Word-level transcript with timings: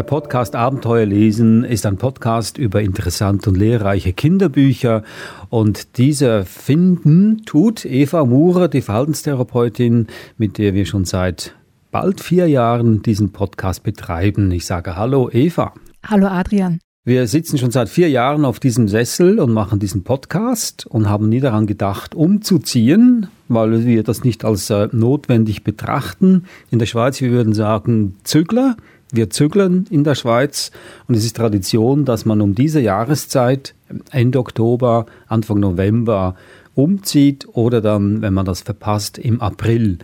Der 0.00 0.06
Podcast 0.06 0.56
Abenteuer 0.56 1.04
lesen 1.04 1.62
ist 1.62 1.84
ein 1.84 1.98
Podcast 1.98 2.56
über 2.56 2.80
interessante 2.80 3.50
und 3.50 3.56
lehrreiche 3.56 4.14
Kinderbücher. 4.14 5.02
Und 5.50 5.98
diese 5.98 6.46
finden 6.46 7.42
tut 7.44 7.84
Eva 7.84 8.24
Murer, 8.24 8.68
die 8.68 8.80
Verhaltenstherapeutin, 8.80 10.06
mit 10.38 10.56
der 10.56 10.72
wir 10.72 10.86
schon 10.86 11.04
seit 11.04 11.54
bald 11.90 12.22
vier 12.22 12.46
Jahren 12.46 13.02
diesen 13.02 13.32
Podcast 13.32 13.82
betreiben. 13.82 14.50
Ich 14.52 14.64
sage 14.64 14.96
Hallo 14.96 15.28
Eva. 15.30 15.74
Hallo 16.06 16.28
Adrian. 16.28 16.78
Wir 17.04 17.26
sitzen 17.26 17.58
schon 17.58 17.70
seit 17.70 17.90
vier 17.90 18.08
Jahren 18.08 18.46
auf 18.46 18.58
diesem 18.58 18.88
Sessel 18.88 19.38
und 19.38 19.52
machen 19.52 19.80
diesen 19.80 20.02
Podcast 20.02 20.86
und 20.86 21.10
haben 21.10 21.28
nie 21.28 21.40
daran 21.40 21.66
gedacht, 21.66 22.14
umzuziehen, 22.14 23.26
weil 23.48 23.84
wir 23.84 24.02
das 24.02 24.24
nicht 24.24 24.46
als 24.46 24.70
äh, 24.70 24.88
notwendig 24.92 25.62
betrachten. 25.62 26.46
In 26.70 26.78
der 26.78 26.86
Schweiz, 26.86 27.20
wir 27.20 27.32
würden 27.32 27.52
sagen, 27.52 28.16
Zügler. 28.24 28.76
Wir 29.12 29.30
zügeln 29.30 29.86
in 29.90 30.04
der 30.04 30.14
Schweiz 30.14 30.70
und 31.08 31.14
es 31.14 31.24
ist 31.24 31.36
Tradition, 31.36 32.04
dass 32.04 32.24
man 32.24 32.40
um 32.40 32.54
diese 32.54 32.80
Jahreszeit, 32.80 33.74
Ende 34.10 34.38
Oktober, 34.38 35.06
Anfang 35.26 35.60
November, 35.60 36.36
umzieht 36.74 37.46
oder 37.52 37.80
dann, 37.80 38.22
wenn 38.22 38.34
man 38.34 38.46
das 38.46 38.60
verpasst, 38.60 39.18
im 39.18 39.40
April. 39.40 39.98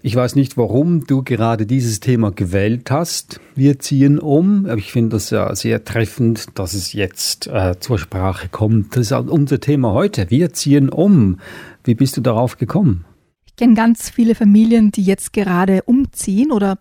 Ich 0.00 0.14
weiß 0.14 0.36
nicht, 0.36 0.56
warum 0.56 1.06
du 1.06 1.22
gerade 1.22 1.66
dieses 1.66 1.98
Thema 1.98 2.30
gewählt 2.30 2.90
hast. 2.90 3.40
Wir 3.56 3.80
ziehen 3.80 4.18
um. 4.18 4.68
Ich 4.76 4.92
finde 4.92 5.16
das 5.16 5.30
ja 5.30 5.54
sehr 5.56 5.84
treffend, 5.84 6.58
dass 6.58 6.74
es 6.74 6.92
jetzt 6.92 7.48
äh, 7.48 7.80
zur 7.80 7.98
Sprache 7.98 8.48
kommt. 8.48 8.96
Das 8.96 9.10
ist 9.10 9.12
unser 9.12 9.58
Thema 9.58 9.92
heute. 9.92 10.30
Wir 10.30 10.52
ziehen 10.52 10.88
um. 10.88 11.40
Wie 11.82 11.94
bist 11.94 12.16
du 12.16 12.20
darauf 12.20 12.58
gekommen? 12.58 13.04
Ich 13.46 13.56
kenne 13.56 13.74
ganz 13.74 14.08
viele 14.08 14.36
Familien, 14.36 14.92
die 14.92 15.02
jetzt 15.02 15.32
gerade 15.32 15.82
umziehen 15.82 16.52
oder 16.52 16.78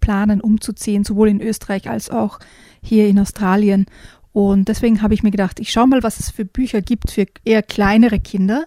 planen 0.00 0.40
umzuziehen, 0.40 1.04
sowohl 1.04 1.28
in 1.28 1.40
Österreich 1.40 1.88
als 1.88 2.10
auch 2.10 2.38
hier 2.82 3.08
in 3.08 3.18
Australien. 3.18 3.86
Und 4.32 4.68
deswegen 4.68 5.02
habe 5.02 5.14
ich 5.14 5.22
mir 5.22 5.30
gedacht, 5.30 5.60
ich 5.60 5.70
schaue 5.70 5.88
mal, 5.88 6.02
was 6.02 6.20
es 6.20 6.30
für 6.30 6.44
Bücher 6.44 6.80
gibt 6.80 7.10
für 7.10 7.26
eher 7.44 7.62
kleinere 7.62 8.20
Kinder, 8.20 8.66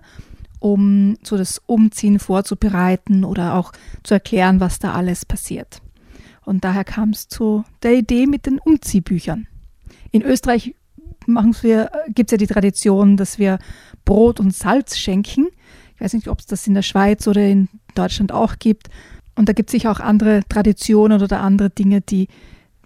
um 0.60 1.18
so 1.24 1.38
das 1.38 1.62
Umziehen 1.66 2.20
vorzubereiten 2.20 3.24
oder 3.24 3.56
auch 3.56 3.72
zu 4.04 4.14
erklären, 4.14 4.60
was 4.60 4.80
da 4.80 4.94
alles 4.94 5.26
passiert. 5.26 5.82
Und 6.44 6.64
daher 6.64 6.84
kam 6.84 7.12
es 7.12 7.28
zu 7.28 7.64
der 7.84 7.96
Idee 7.96 8.26
mit 8.26 8.46
den 8.46 8.60
Umziehbüchern. 8.60 9.48
In 10.12 10.24
Österreich 10.24 10.76
gibt 12.08 12.30
es 12.30 12.32
ja 12.32 12.38
die 12.38 12.48
Tradition, 12.48 13.16
dass 13.16 13.38
wir 13.38 13.60
Brot 14.06 14.40
und 14.40 14.54
Salz 14.54 14.98
schenken. 14.98 15.48
Ich 15.96 16.02
weiß 16.02 16.14
nicht, 16.14 16.28
ob 16.28 16.40
es 16.40 16.48
das 16.48 16.68
in 16.68 16.74
der 16.74 16.82
Schweiz 16.82 17.28
oder 17.28 17.46
in 17.46 17.70
Deutschland 17.96 18.32
auch 18.32 18.58
gibt. 18.60 18.90
Und 19.36 19.50
da 19.50 19.54
gibt 19.54 19.70
es 19.70 19.72
sicher 19.72 19.92
auch 19.92 20.00
andere 20.00 20.42
Traditionen 20.50 21.22
oder 21.22 21.42
andere 21.42 21.70
Dinge, 21.70 22.02
die 22.02 22.28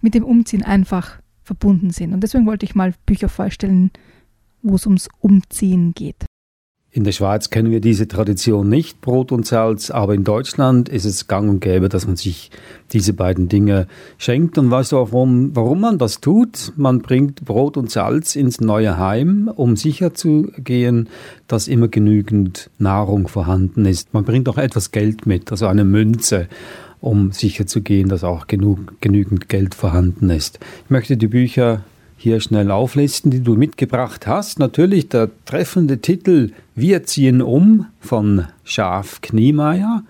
mit 0.00 0.14
dem 0.14 0.24
Umziehen 0.24 0.62
einfach 0.62 1.20
verbunden 1.42 1.90
sind. 1.90 2.12
Und 2.12 2.20
deswegen 2.20 2.46
wollte 2.46 2.64
ich 2.66 2.74
mal 2.74 2.94
Bücher 3.06 3.28
vorstellen, 3.28 3.90
wo 4.62 4.74
es 4.74 4.86
ums 4.86 5.08
Umziehen 5.20 5.92
geht. 5.94 6.24
In 6.96 7.04
der 7.04 7.12
Schweiz 7.12 7.50
kennen 7.50 7.70
wir 7.70 7.82
diese 7.82 8.08
Tradition 8.08 8.70
nicht, 8.70 9.02
Brot 9.02 9.30
und 9.30 9.44
Salz, 9.44 9.90
aber 9.90 10.14
in 10.14 10.24
Deutschland 10.24 10.88
ist 10.88 11.04
es 11.04 11.28
gang 11.28 11.50
und 11.50 11.60
gäbe, 11.60 11.90
dass 11.90 12.06
man 12.06 12.16
sich 12.16 12.50
diese 12.90 13.12
beiden 13.12 13.50
Dinge 13.50 13.86
schenkt. 14.16 14.56
Und 14.56 14.70
weißt 14.70 14.92
du 14.92 14.96
auch, 14.96 15.12
warum, 15.12 15.54
warum 15.54 15.82
man 15.82 15.98
das 15.98 16.22
tut? 16.22 16.72
Man 16.76 17.02
bringt 17.02 17.44
Brot 17.44 17.76
und 17.76 17.90
Salz 17.90 18.34
ins 18.34 18.62
neue 18.62 18.96
Heim, 18.96 19.50
um 19.54 19.76
sicherzugehen, 19.76 21.10
dass 21.48 21.68
immer 21.68 21.88
genügend 21.88 22.70
Nahrung 22.78 23.28
vorhanden 23.28 23.84
ist. 23.84 24.14
Man 24.14 24.24
bringt 24.24 24.48
auch 24.48 24.56
etwas 24.56 24.90
Geld 24.90 25.26
mit, 25.26 25.50
also 25.50 25.66
eine 25.66 25.84
Münze 25.84 26.48
um 27.02 27.30
sicherzugehen, 27.30 28.08
dass 28.08 28.24
auch 28.24 28.46
genug, 28.46 29.02
genügend 29.02 29.50
Geld 29.50 29.74
vorhanden 29.74 30.30
ist. 30.30 30.60
Ich 30.86 30.90
möchte 30.90 31.18
die 31.18 31.26
Bücher 31.26 31.82
hier 32.16 32.40
schnell 32.40 32.70
auflisten, 32.70 33.30
die 33.30 33.42
du 33.42 33.54
mitgebracht 33.54 34.26
hast. 34.26 34.58
Natürlich 34.58 35.08
der 35.08 35.30
treffende 35.44 35.98
Titel 35.98 36.52
Wir 36.74 37.04
ziehen 37.04 37.42
um 37.42 37.86
von 38.00 38.46
Schaf 38.64 39.20
Kniemeyer. 39.20 40.02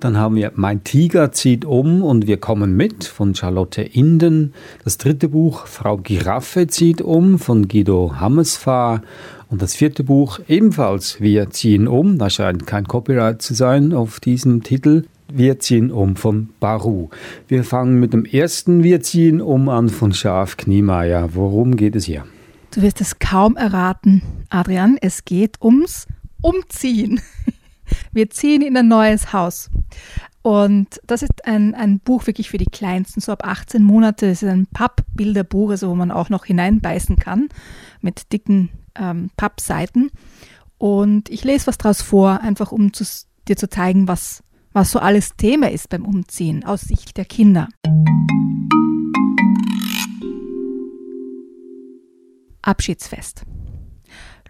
Dann 0.00 0.18
haben 0.18 0.36
wir 0.36 0.52
Mein 0.54 0.84
Tiger 0.84 1.32
zieht 1.32 1.64
um 1.64 2.02
und 2.02 2.26
wir 2.26 2.36
kommen 2.36 2.76
mit 2.76 3.04
von 3.04 3.34
Charlotte 3.34 3.82
Inden. 3.82 4.52
Das 4.84 4.98
dritte 4.98 5.28
Buch 5.28 5.66
Frau 5.66 5.96
Giraffe 5.96 6.66
zieht 6.66 7.00
um 7.00 7.38
von 7.38 7.68
Guido 7.68 8.14
Hammesfahr. 8.18 9.02
Und 9.48 9.62
das 9.62 9.74
vierte 9.74 10.04
Buch 10.04 10.40
ebenfalls 10.48 11.20
Wir 11.20 11.50
ziehen 11.50 11.86
um. 11.86 12.18
Da 12.18 12.28
scheint 12.28 12.66
kein 12.66 12.86
Copyright 12.86 13.40
zu 13.40 13.54
sein 13.54 13.92
auf 13.92 14.18
diesem 14.20 14.62
Titel. 14.62 15.04
Wir 15.36 15.58
ziehen 15.58 15.90
um 15.90 16.14
von 16.14 16.50
Baru. 16.60 17.08
Wir 17.48 17.64
fangen 17.64 17.98
mit 17.98 18.12
dem 18.12 18.24
ersten 18.24 18.84
Wir 18.84 19.00
ziehen 19.00 19.40
um 19.40 19.68
an 19.68 19.88
von 19.88 20.12
Schaf 20.12 20.56
Kniemeyer. 20.56 21.34
Worum 21.34 21.76
geht 21.76 21.96
es 21.96 22.04
hier? 22.04 22.24
Du 22.70 22.82
wirst 22.82 23.00
es 23.00 23.18
kaum 23.18 23.56
erraten, 23.56 24.22
Adrian. 24.48 24.96
Es 25.00 25.24
geht 25.24 25.60
ums 25.60 26.06
Umziehen. 26.40 27.20
Wir 28.12 28.30
ziehen 28.30 28.62
in 28.62 28.76
ein 28.76 28.86
neues 28.86 29.32
Haus. 29.32 29.70
Und 30.42 31.00
das 31.04 31.22
ist 31.22 31.44
ein, 31.44 31.74
ein 31.74 31.98
Buch 31.98 32.28
wirklich 32.28 32.48
für 32.48 32.58
die 32.58 32.66
Kleinsten, 32.66 33.20
so 33.20 33.32
ab 33.32 33.44
18 33.44 33.82
Monate. 33.82 34.26
Es 34.26 34.44
ist 34.44 34.48
ein 34.48 34.68
Pappbilderbuch, 34.68 35.70
also 35.70 35.90
wo 35.90 35.96
man 35.96 36.12
auch 36.12 36.28
noch 36.28 36.44
hineinbeißen 36.44 37.16
kann, 37.16 37.48
mit 38.00 38.32
dicken 38.32 38.70
ähm, 38.94 39.30
Pappseiten. 39.36 40.12
Und 40.78 41.28
ich 41.28 41.42
lese 41.42 41.66
was 41.66 41.78
draus 41.78 42.02
vor, 42.02 42.40
einfach 42.40 42.70
um 42.70 42.92
zu, 42.92 43.04
dir 43.48 43.56
zu 43.56 43.68
zeigen, 43.68 44.06
was, 44.06 44.44
was 44.74 44.90
so 44.90 44.98
alles 44.98 45.36
Thema 45.36 45.70
ist 45.70 45.88
beim 45.88 46.04
Umziehen 46.04 46.64
aus 46.64 46.82
Sicht 46.82 47.16
der 47.16 47.24
Kinder. 47.24 47.68
Abschiedsfest. 52.60 53.44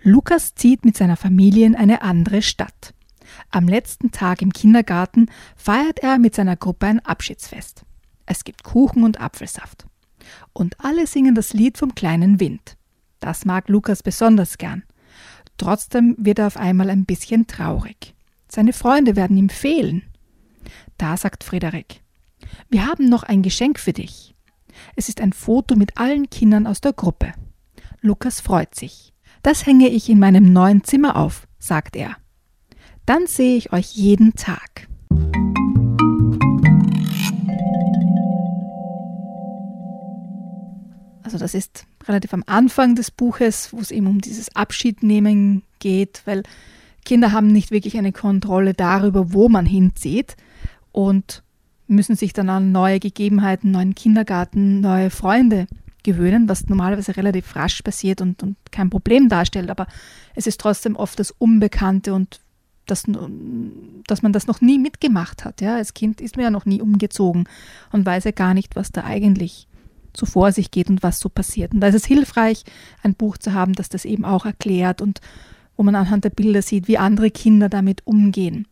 Lukas 0.03 0.55
zieht 0.55 0.85
mit 0.85 0.97
seiner 0.97 1.17
Familie 1.17 1.67
in 1.67 1.77
eine 1.77 2.03
andere 2.03 2.41
Stadt. 2.43 2.95
Am 3.51 3.69
letzten 3.69 4.13
Tag 4.13 4.41
im 4.41 4.53
Kindergarten 4.53 5.27
feiert 5.57 5.99
er 6.01 6.19
mit 6.19 6.35
seiner 6.35 6.57
Gruppe 6.57 6.87
ein 6.87 7.01
Abschiedsfest. 7.01 7.85
Es 8.25 8.45
gibt 8.45 8.65
Kuchen 8.65 9.05
und 9.05 9.21
Apfelsaft. 9.21 9.87
Und 10.55 10.81
alle 10.81 11.07
singen 11.07 11.35
das 11.35 11.53
Lied 11.53 11.77
vom 11.77 11.95
kleinen 11.95 12.41
Wind. 12.41 12.79
Das 13.21 13.45
mag 13.45 13.69
Lukas 13.69 14.03
besonders 14.03 14.57
gern. 14.57 14.85
Trotzdem 15.59 16.17
wird 16.19 16.39
er 16.39 16.47
auf 16.47 16.57
einmal 16.57 16.89
ein 16.89 17.05
bisschen 17.05 17.47
traurig. 17.47 18.15
Seine 18.49 18.73
Freunde 18.73 19.17
werden 19.17 19.37
ihm 19.37 19.49
fehlen. 19.49 20.03
Da 20.99 21.17
sagt 21.17 21.45
Frederik, 21.45 22.03
wir 22.69 22.87
haben 22.87 23.09
noch 23.09 23.23
ein 23.23 23.43
Geschenk 23.43 23.79
für 23.79 23.93
dich. 23.93 24.35
Es 24.97 25.09
ist 25.09 25.21
ein 25.21 25.33
Foto 25.33 25.77
mit 25.77 25.99
allen 25.99 26.31
Kindern 26.31 26.67
aus 26.67 26.81
der 26.81 26.93
Gruppe. 26.93 27.33
Lukas 28.01 28.41
freut 28.41 28.75
sich. 28.75 29.13
Das 29.43 29.67
hänge 29.67 29.89
ich 29.89 30.09
in 30.09 30.19
meinem 30.19 30.53
neuen 30.53 30.85
Zimmer 30.85 31.17
auf, 31.17 31.47
sagt 31.59 31.97
er. 31.97 32.17
Dann 33.07 33.27
sehe 33.27 33.57
ich 33.57 33.73
euch 33.73 33.93
jeden 33.95 34.35
Tag. 34.35 34.89
Also 41.23 41.39
das 41.39 41.55
ist 41.55 41.87
relativ 42.07 42.33
am 42.33 42.45
Anfang 42.47 42.95
des 42.95 43.11
Buches, 43.11 43.73
wo 43.73 43.81
es 43.81 43.91
eben 43.91 44.07
um 44.07 44.21
dieses 44.21 44.55
Abschiednehmen 44.55 45.63
geht, 45.79 46.23
weil 46.27 46.43
Kinder 47.05 47.33
haben 47.33 47.49
nicht 47.49 47.71
wirklich 47.71 47.99
eine 47.99 48.13
Kontrolle 48.13 48.73
darüber, 48.73 49.33
wo 49.33 49.49
man 49.49 49.67
hinzieht 49.67 50.37
und 50.95 51.43
müssen 51.89 52.15
sich 52.15 52.33
dann 52.33 52.49
an 52.49 52.71
neue 52.71 53.01
Gegebenheiten, 53.01 53.73
neuen 53.73 53.97
Kindergarten, 53.97 54.81
neue 54.81 55.11
Freunde 55.11 55.67
gewöhnen, 56.05 56.49
was 56.49 56.69
normalerweise 56.69 57.17
relativ 57.17 57.57
rasch 57.57 57.83
passiert 57.83 58.21
und, 58.21 58.43
und 58.45 58.57
kein 58.71 58.91
Problem 58.91 59.29
darstellt. 59.29 59.71
Aber 59.71 59.89
es 60.37 60.47
ist 60.47 60.61
trotzdem 60.61 60.95
oft 60.95 61.19
das 61.19 61.33
Unbekannte 61.33 62.15
und 62.15 62.41
das, 62.87 63.05
dass 64.07 64.23
man 64.23 64.33
das 64.33 64.47
noch 64.47 64.61
nie 64.61 64.79
mitgemacht 64.79 65.45
hat. 65.45 65.61
Ja? 65.61 65.77
Als 65.77 65.95
Kind 65.95 66.21
ist 66.21 66.37
man 66.37 66.45
ja 66.45 66.51
noch 66.51 66.65
nie 66.65 66.81
umgezogen 66.81 67.49
und 67.91 68.07
weiß 68.07 68.25
ja 68.25 68.31
gar 68.31 68.55
nicht, 68.55 68.77
was 68.77 68.93
da 68.93 69.03
eigentlich 69.03 69.67
so 70.17 70.27
vor 70.27 70.53
sich 70.53 70.71
geht 70.71 70.91
und 70.91 71.03
was 71.03 71.19
so 71.19 71.29
passiert. 71.29 71.75
Und 71.75 71.81
da 71.81 71.89
ist 71.89 71.97
es 71.97 72.07
hilfreich, 72.07 72.63
ein 73.03 73.15
Buch 73.15 73.37
zu 73.37 73.53
haben, 73.53 73.73
das 73.73 73.89
das 73.89 74.05
eben 74.05 74.25
auch 74.25 74.47
erklärt 74.47 75.03
und 75.03 75.21
wo 75.77 75.83
man 75.83 75.97
anhand 75.97 76.23
der 76.23 76.31
Bilder 76.31 76.63
sieht, 76.63 76.87
wie 76.87 76.99
andere 76.99 77.33
Kinder 77.33 77.69
damit 77.69 78.07
umgehen. 78.07 78.69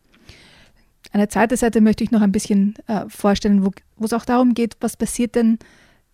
Eine 1.13 1.27
zweite 1.27 1.55
Seite 1.57 1.79
möchte 1.79 2.03
ich 2.03 2.09
noch 2.09 2.21
ein 2.21 2.31
bisschen 2.31 2.73
äh, 2.87 3.07
vorstellen, 3.07 3.63
wo, 3.63 3.71
es 4.03 4.13
auch 4.13 4.25
darum 4.25 4.55
geht, 4.55 4.77
was 4.79 4.97
passiert 4.97 5.35
denn, 5.35 5.59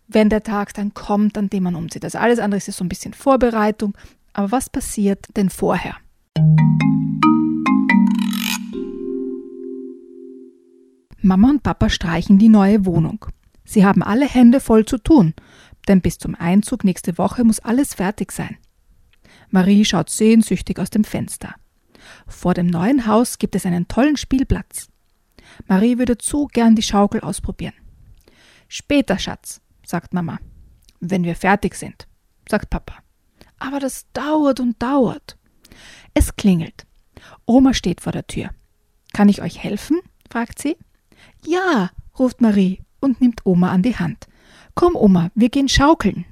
wenn 0.09 0.27
der 0.27 0.43
Tag 0.43 0.73
dann 0.73 0.93
kommt, 0.93 1.37
an 1.37 1.49
dem 1.49 1.63
man 1.63 1.75
umzieht. 1.75 2.03
Also 2.03 2.17
alles 2.17 2.37
andere 2.37 2.57
ist 2.57 2.65
so 2.65 2.83
ein 2.83 2.89
bisschen 2.89 3.13
Vorbereitung. 3.13 3.97
Aber 4.33 4.51
was 4.51 4.69
passiert 4.69 5.25
denn 5.37 5.49
vorher? 5.49 5.95
Mama 11.21 11.49
und 11.49 11.63
Papa 11.63 11.89
streichen 11.89 12.37
die 12.37 12.49
neue 12.49 12.85
Wohnung. 12.85 13.25
Sie 13.63 13.85
haben 13.85 14.03
alle 14.03 14.27
Hände 14.27 14.59
voll 14.59 14.83
zu 14.83 14.97
tun, 14.97 15.33
denn 15.87 16.01
bis 16.01 16.17
zum 16.17 16.35
Einzug 16.35 16.83
nächste 16.83 17.17
Woche 17.17 17.45
muss 17.45 17.59
alles 17.59 17.93
fertig 17.93 18.33
sein. 18.33 18.57
Marie 19.49 19.85
schaut 19.85 20.09
sehnsüchtig 20.09 20.77
aus 20.77 20.89
dem 20.89 21.05
Fenster. 21.05 21.55
Vor 22.27 22.53
dem 22.53 22.67
neuen 22.67 23.05
Haus 23.05 23.37
gibt 23.37 23.55
es 23.55 23.65
einen 23.65 23.87
tollen 23.87 24.17
Spielplatz. 24.17 24.88
Marie 25.67 25.97
würde 25.97 26.17
zu 26.17 26.47
gern 26.47 26.75
die 26.75 26.81
Schaukel 26.81 27.21
ausprobieren. 27.21 27.73
Später, 28.67 29.17
Schatz, 29.17 29.61
sagt 29.85 30.13
Mama. 30.13 30.39
Wenn 30.99 31.23
wir 31.23 31.35
fertig 31.35 31.75
sind, 31.75 32.07
sagt 32.47 32.69
Papa. 32.69 32.95
Aber 33.57 33.79
das 33.79 34.05
dauert 34.13 34.59
und 34.59 34.81
dauert. 34.81 35.37
Es 36.13 36.35
klingelt. 36.35 36.85
Oma 37.45 37.73
steht 37.73 38.01
vor 38.01 38.11
der 38.11 38.27
Tür. 38.27 38.49
Kann 39.13 39.29
ich 39.29 39.41
euch 39.41 39.63
helfen? 39.63 39.99
fragt 40.29 40.59
sie. 40.59 40.77
Ja, 41.45 41.89
ruft 42.17 42.41
Marie 42.41 42.81
und 42.99 43.21
nimmt 43.21 43.45
Oma 43.45 43.71
an 43.71 43.83
die 43.83 43.97
Hand. 43.97 44.27
Komm, 44.75 44.95
Oma, 44.95 45.31
wir 45.35 45.49
gehen 45.49 45.67
schaukeln. 45.67 46.25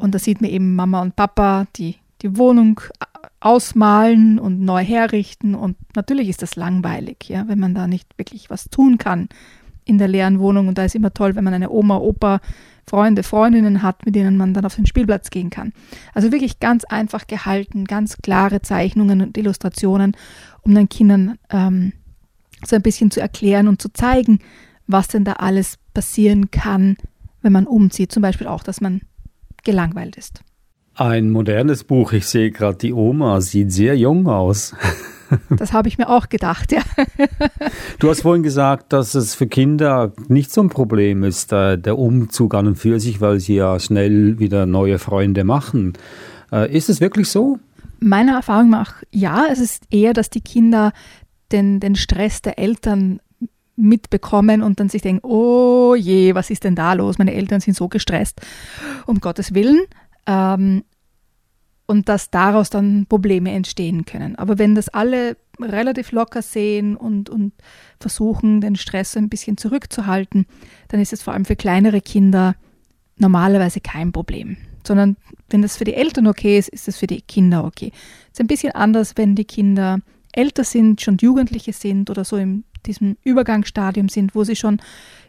Und 0.00 0.14
da 0.14 0.18
sieht 0.18 0.40
man 0.40 0.50
eben 0.50 0.74
Mama 0.74 1.02
und 1.02 1.16
Papa, 1.16 1.66
die 1.76 1.96
die 2.22 2.36
Wohnung 2.36 2.80
ausmalen 3.40 4.38
und 4.38 4.60
neu 4.60 4.84
herrichten. 4.84 5.54
Und 5.54 5.76
natürlich 5.96 6.28
ist 6.28 6.42
das 6.42 6.56
langweilig, 6.56 7.28
ja, 7.28 7.48
wenn 7.48 7.58
man 7.58 7.74
da 7.74 7.86
nicht 7.86 8.18
wirklich 8.18 8.50
was 8.50 8.68
tun 8.68 8.98
kann 8.98 9.28
in 9.84 9.98
der 9.98 10.08
leeren 10.08 10.38
Wohnung. 10.38 10.68
Und 10.68 10.78
da 10.78 10.84
ist 10.84 10.94
immer 10.94 11.12
toll, 11.12 11.34
wenn 11.34 11.44
man 11.44 11.54
eine 11.54 11.70
Oma, 11.70 11.96
Opa, 11.96 12.40
Freunde, 12.86 13.22
Freundinnen 13.22 13.82
hat, 13.82 14.04
mit 14.04 14.14
denen 14.14 14.36
man 14.36 14.52
dann 14.52 14.64
auf 14.64 14.74
den 14.74 14.86
Spielplatz 14.86 15.30
gehen 15.30 15.50
kann. 15.50 15.72
Also 16.12 16.32
wirklich 16.32 16.60
ganz 16.60 16.84
einfach 16.84 17.26
gehalten, 17.26 17.84
ganz 17.84 18.18
klare 18.18 18.62
Zeichnungen 18.62 19.22
und 19.22 19.38
Illustrationen, 19.38 20.16
um 20.62 20.74
den 20.74 20.88
Kindern 20.88 21.38
ähm, 21.50 21.92
so 22.66 22.76
ein 22.76 22.82
bisschen 22.82 23.10
zu 23.10 23.20
erklären 23.20 23.68
und 23.68 23.80
zu 23.80 23.92
zeigen, 23.92 24.40
was 24.86 25.08
denn 25.08 25.24
da 25.24 25.34
alles 25.34 25.78
passieren 25.94 26.50
kann, 26.50 26.96
wenn 27.42 27.52
man 27.52 27.66
umzieht. 27.66 28.12
Zum 28.12 28.22
Beispiel 28.22 28.48
auch, 28.48 28.62
dass 28.62 28.80
man 28.80 29.02
gelangweilt 29.64 30.16
ist. 30.16 30.42
Ein 31.00 31.30
modernes 31.30 31.82
Buch. 31.82 32.12
Ich 32.12 32.26
sehe 32.26 32.50
gerade, 32.50 32.76
die 32.76 32.92
Oma 32.92 33.40
sieht 33.40 33.72
sehr 33.72 33.96
jung 33.96 34.28
aus. 34.28 34.74
Das 35.48 35.72
habe 35.72 35.86
ich 35.86 35.96
mir 35.96 36.08
auch 36.08 36.28
gedacht, 36.28 36.72
ja. 36.72 36.82
Du 38.00 38.10
hast 38.10 38.22
vorhin 38.22 38.42
gesagt, 38.42 38.92
dass 38.92 39.14
es 39.14 39.36
für 39.36 39.46
Kinder 39.46 40.12
nicht 40.26 40.50
so 40.50 40.60
ein 40.60 40.70
Problem 40.70 41.22
ist, 41.22 41.52
äh, 41.52 41.78
der 41.78 41.96
Umzug 41.96 42.52
an 42.52 42.66
und 42.66 42.74
für 42.74 42.98
sich, 42.98 43.20
weil 43.20 43.38
sie 43.38 43.54
ja 43.54 43.78
schnell 43.78 44.40
wieder 44.40 44.66
neue 44.66 44.98
Freunde 44.98 45.44
machen. 45.44 45.92
Äh, 46.50 46.76
ist 46.76 46.90
es 46.90 47.00
wirklich 47.00 47.28
so? 47.28 47.60
Meiner 48.00 48.34
Erfahrung 48.34 48.70
nach 48.70 49.04
ja. 49.12 49.46
Es 49.48 49.60
ist 49.60 49.84
eher, 49.92 50.14
dass 50.14 50.30
die 50.30 50.40
Kinder 50.40 50.92
den, 51.52 51.78
den 51.78 51.94
Stress 51.94 52.42
der 52.42 52.58
Eltern 52.58 53.20
mitbekommen 53.76 54.62
und 54.62 54.80
dann 54.80 54.88
sich 54.88 55.02
denken, 55.02 55.24
oh 55.24 55.94
je, 55.94 56.34
was 56.34 56.50
ist 56.50 56.64
denn 56.64 56.74
da 56.74 56.92
los? 56.94 57.18
Meine 57.18 57.34
Eltern 57.34 57.60
sind 57.60 57.76
so 57.76 57.86
gestresst. 57.86 58.40
Um 59.06 59.20
Gottes 59.20 59.54
Willen. 59.54 59.82
Ähm, 60.26 60.82
und 61.90 62.08
dass 62.08 62.30
daraus 62.30 62.70
dann 62.70 63.06
Probleme 63.06 63.50
entstehen 63.50 64.04
können. 64.04 64.36
Aber 64.36 64.60
wenn 64.60 64.76
das 64.76 64.88
alle 64.90 65.36
relativ 65.60 66.12
locker 66.12 66.40
sehen 66.40 66.96
und, 66.96 67.28
und 67.28 67.52
versuchen, 67.98 68.60
den 68.60 68.76
Stress 68.76 69.16
ein 69.16 69.28
bisschen 69.28 69.56
zurückzuhalten, 69.56 70.46
dann 70.86 71.00
ist 71.00 71.12
es 71.12 71.20
vor 71.20 71.32
allem 71.32 71.44
für 71.44 71.56
kleinere 71.56 72.00
Kinder 72.00 72.54
normalerweise 73.16 73.80
kein 73.80 74.12
Problem. 74.12 74.56
Sondern 74.86 75.16
wenn 75.48 75.62
das 75.62 75.76
für 75.76 75.82
die 75.82 75.94
Eltern 75.94 76.28
okay 76.28 76.58
ist, 76.58 76.68
ist 76.68 76.86
es 76.86 76.96
für 76.96 77.08
die 77.08 77.22
Kinder 77.22 77.64
okay. 77.64 77.90
Es 78.26 78.34
ist 78.34 78.40
ein 78.40 78.46
bisschen 78.46 78.72
anders, 78.72 79.14
wenn 79.16 79.34
die 79.34 79.44
Kinder 79.44 79.98
älter 80.30 80.62
sind, 80.62 81.00
schon 81.00 81.18
Jugendliche 81.20 81.72
sind 81.72 82.08
oder 82.08 82.24
so 82.24 82.36
in 82.36 82.62
diesem 82.86 83.16
Übergangsstadium 83.24 84.08
sind, 84.08 84.36
wo 84.36 84.44
sie 84.44 84.54
schon 84.54 84.80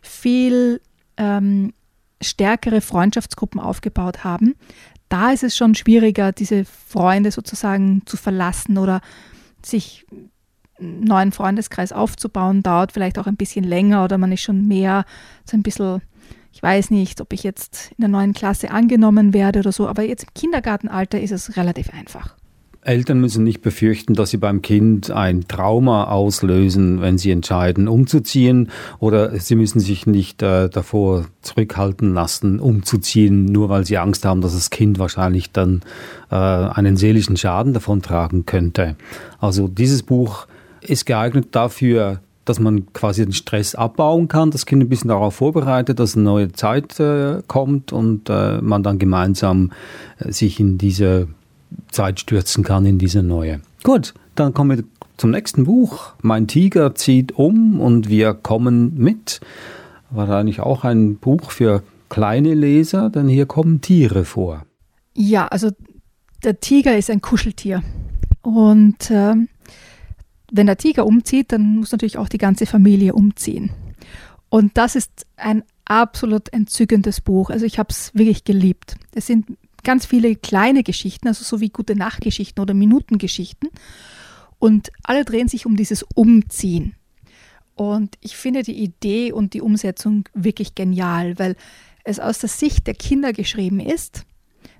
viel 0.04 0.80
ähm, 1.18 1.74
stärkere 2.22 2.82
Freundschaftsgruppen 2.82 3.60
aufgebaut 3.60 4.24
haben, 4.24 4.54
da 5.12 5.32
ist 5.32 5.44
es 5.44 5.58
schon 5.58 5.76
schwieriger, 5.76 6.32
diese 6.32 6.64
Freunde 6.66 7.32
sozusagen 7.32 8.04
zu 8.06 8.16
verlassen 8.16 8.78
oder 8.78 9.02
sich 9.64 10.06
einen 10.80 11.04
neuen 11.04 11.32
Freundeskreis 11.32 11.92
aufzubauen, 11.92 12.64
dauert 12.64 12.94
vielleicht 12.94 13.20
auch 13.20 13.28
ein 13.28 13.36
bisschen 13.36 13.66
länger 13.66 14.04
oder 14.04 14.18
man 14.18 14.32
ist 14.32 14.42
schon 14.42 14.68
mehr 14.68 15.06
so 15.46 15.58
ein 15.58 15.64
bisschen, 15.64 16.02
ich 16.54 16.64
weiß 16.64 16.92
nicht, 16.92 17.20
ob 17.22 17.34
ich 17.34 17.44
jetzt 17.44 17.92
in 17.98 18.02
der 18.02 18.10
neuen 18.10 18.34
Klasse 18.34 18.72
angenommen 18.72 19.34
werde 19.34 19.60
oder 19.60 19.72
so, 19.72 19.88
aber 19.88 20.04
jetzt 20.04 20.24
im 20.24 20.34
Kindergartenalter 20.34 21.20
ist 21.20 21.32
es 21.32 21.58
relativ 21.58 21.94
einfach. 21.94 22.36
Eltern 22.84 23.22
müssen 23.22 23.44
nicht 23.44 23.62
befürchten, 23.62 24.16
dass 24.16 24.32
sie 24.32 24.38
beim 24.38 24.64
Kind 24.64 25.12
ein 25.12 25.48
Trauma 25.48 26.06
auslösen, 26.06 27.00
wenn 27.00 27.20
sie 27.20 27.30
entscheiden, 27.30 27.88
umzuziehen, 27.88 28.70
oder 29.00 29.38
sie 29.40 29.56
müssen 29.56 29.80
sich 29.80 30.08
nicht 30.08 30.42
äh, 30.42 30.68
davor 30.68 31.26
zurückhalten 31.42 32.14
lassen, 32.14 32.60
umzuziehen, 32.60 33.46
nur 33.46 33.70
weil 33.70 33.86
sie 33.86 34.00
Angst 34.00 34.26
haben, 34.26 34.42
dass 34.42 34.54
das 34.54 34.72
Kind 34.72 34.98
wahrscheinlich 34.98 35.52
dann 35.52 35.82
äh, 36.32 36.36
einen 36.36 36.98
seelischen 36.98 37.38
Schaden 37.38 37.74
davontragen 37.74 38.48
könnte. 38.48 38.96
Also 39.40 39.68
dieses 39.68 40.02
Buch 40.02 40.48
ist 40.82 41.06
geeignet 41.06 41.50
dafür, 41.52 42.20
dass 42.46 42.60
man 42.60 42.92
quasi 42.94 43.24
den 43.24 43.34
Stress 43.34 43.76
abbauen 43.76 44.28
kann, 44.28 44.50
das 44.50 44.66
Kind 44.66 44.82
ein 44.82 44.90
bisschen 44.90 45.10
darauf 45.10 45.36
vorbereitet, 45.36 46.00
dass 46.00 46.16
eine 46.16 46.24
neue 46.24 46.52
Zeit 46.52 47.00
äh, 47.00 47.44
kommt 47.46 47.94
und 47.94 48.30
äh, 48.30 48.60
man 48.62 48.82
dann 48.82 48.98
gemeinsam 48.98 49.72
äh, 50.18 50.32
sich 50.32 50.60
in 50.60 50.80
diese 50.80 51.28
Zeit 51.92 52.20
stürzen 52.20 52.64
kann 52.64 52.86
in 52.86 52.98
diese 52.98 53.24
neue. 53.24 53.62
Gut, 53.84 54.14
dann 54.36 54.54
kommen 54.54 54.78
wir 54.78 54.84
zum 55.18 55.32
nächsten 55.32 55.66
Buch. 55.66 56.14
Mein 56.22 56.48
Tiger 56.48 56.96
zieht 56.96 57.34
um 57.34 57.80
und 57.80 58.10
wir 58.10 58.34
kommen 58.34 58.98
mit. 58.98 59.40
War 60.10 60.30
eigentlich 60.30 60.60
auch 60.60 60.84
ein 60.84 61.18
Buch 61.18 61.52
für 61.52 61.84
kleine 62.10 62.54
Leser, 62.54 63.10
denn 63.10 63.28
hier 63.28 63.46
kommen 63.46 63.82
Tiere 63.82 64.26
vor. 64.26 64.66
Ja, 65.14 65.48
also 65.48 65.70
der 66.44 66.60
Tiger 66.60 66.98
ist 66.98 67.10
ein 67.10 67.22
Kuscheltier. 67.22 67.84
Und 68.42 69.12
äh, 69.12 69.36
wenn 70.52 70.68
der 70.68 70.78
Tiger 70.78 71.06
umzieht, 71.06 71.52
dann 71.52 71.78
muss 71.78 71.92
natürlich 71.92 72.18
auch 72.18 72.30
die 72.30 72.38
ganze 72.38 72.66
Familie 72.66 73.14
umziehen. 73.14 73.72
Und 74.50 74.78
das 74.78 74.96
ist 74.96 75.26
ein 75.38 75.64
absolut 75.86 76.52
entzückendes 76.52 77.22
Buch. 77.22 77.50
Also 77.50 77.66
ich 77.66 77.80
habe 77.80 77.90
es 77.92 78.14
wirklich 78.14 78.44
geliebt. 78.44 78.96
Es 79.14 79.28
sind 79.28 79.58
ganz 79.84 80.06
viele 80.06 80.36
kleine 80.36 80.84
Geschichten, 80.84 81.28
also 81.28 81.44
so 81.44 81.60
wie 81.60 81.70
gute 81.70 81.96
Nachtgeschichten 81.96 82.62
oder 82.62 82.74
Minutengeschichten. 82.74 83.70
Und 84.60 84.92
alle 85.04 85.26
drehen 85.26 85.48
sich 85.48 85.66
um 85.66 85.76
dieses 85.76 86.04
Umziehen. 86.04 86.96
Und 87.76 88.16
ich 88.22 88.38
finde 88.38 88.64
die 88.64 88.84
Idee 88.84 89.32
und 89.32 89.54
die 89.54 89.62
Umsetzung 89.62 90.26
wirklich 90.34 90.76
genial, 90.76 91.40
weil 91.40 91.56
es 92.04 92.20
aus 92.20 92.40
der 92.40 92.50
Sicht 92.50 92.88
der 92.88 92.94
Kinder 92.94 93.34
geschrieben 93.34 93.80
ist, 93.80 94.26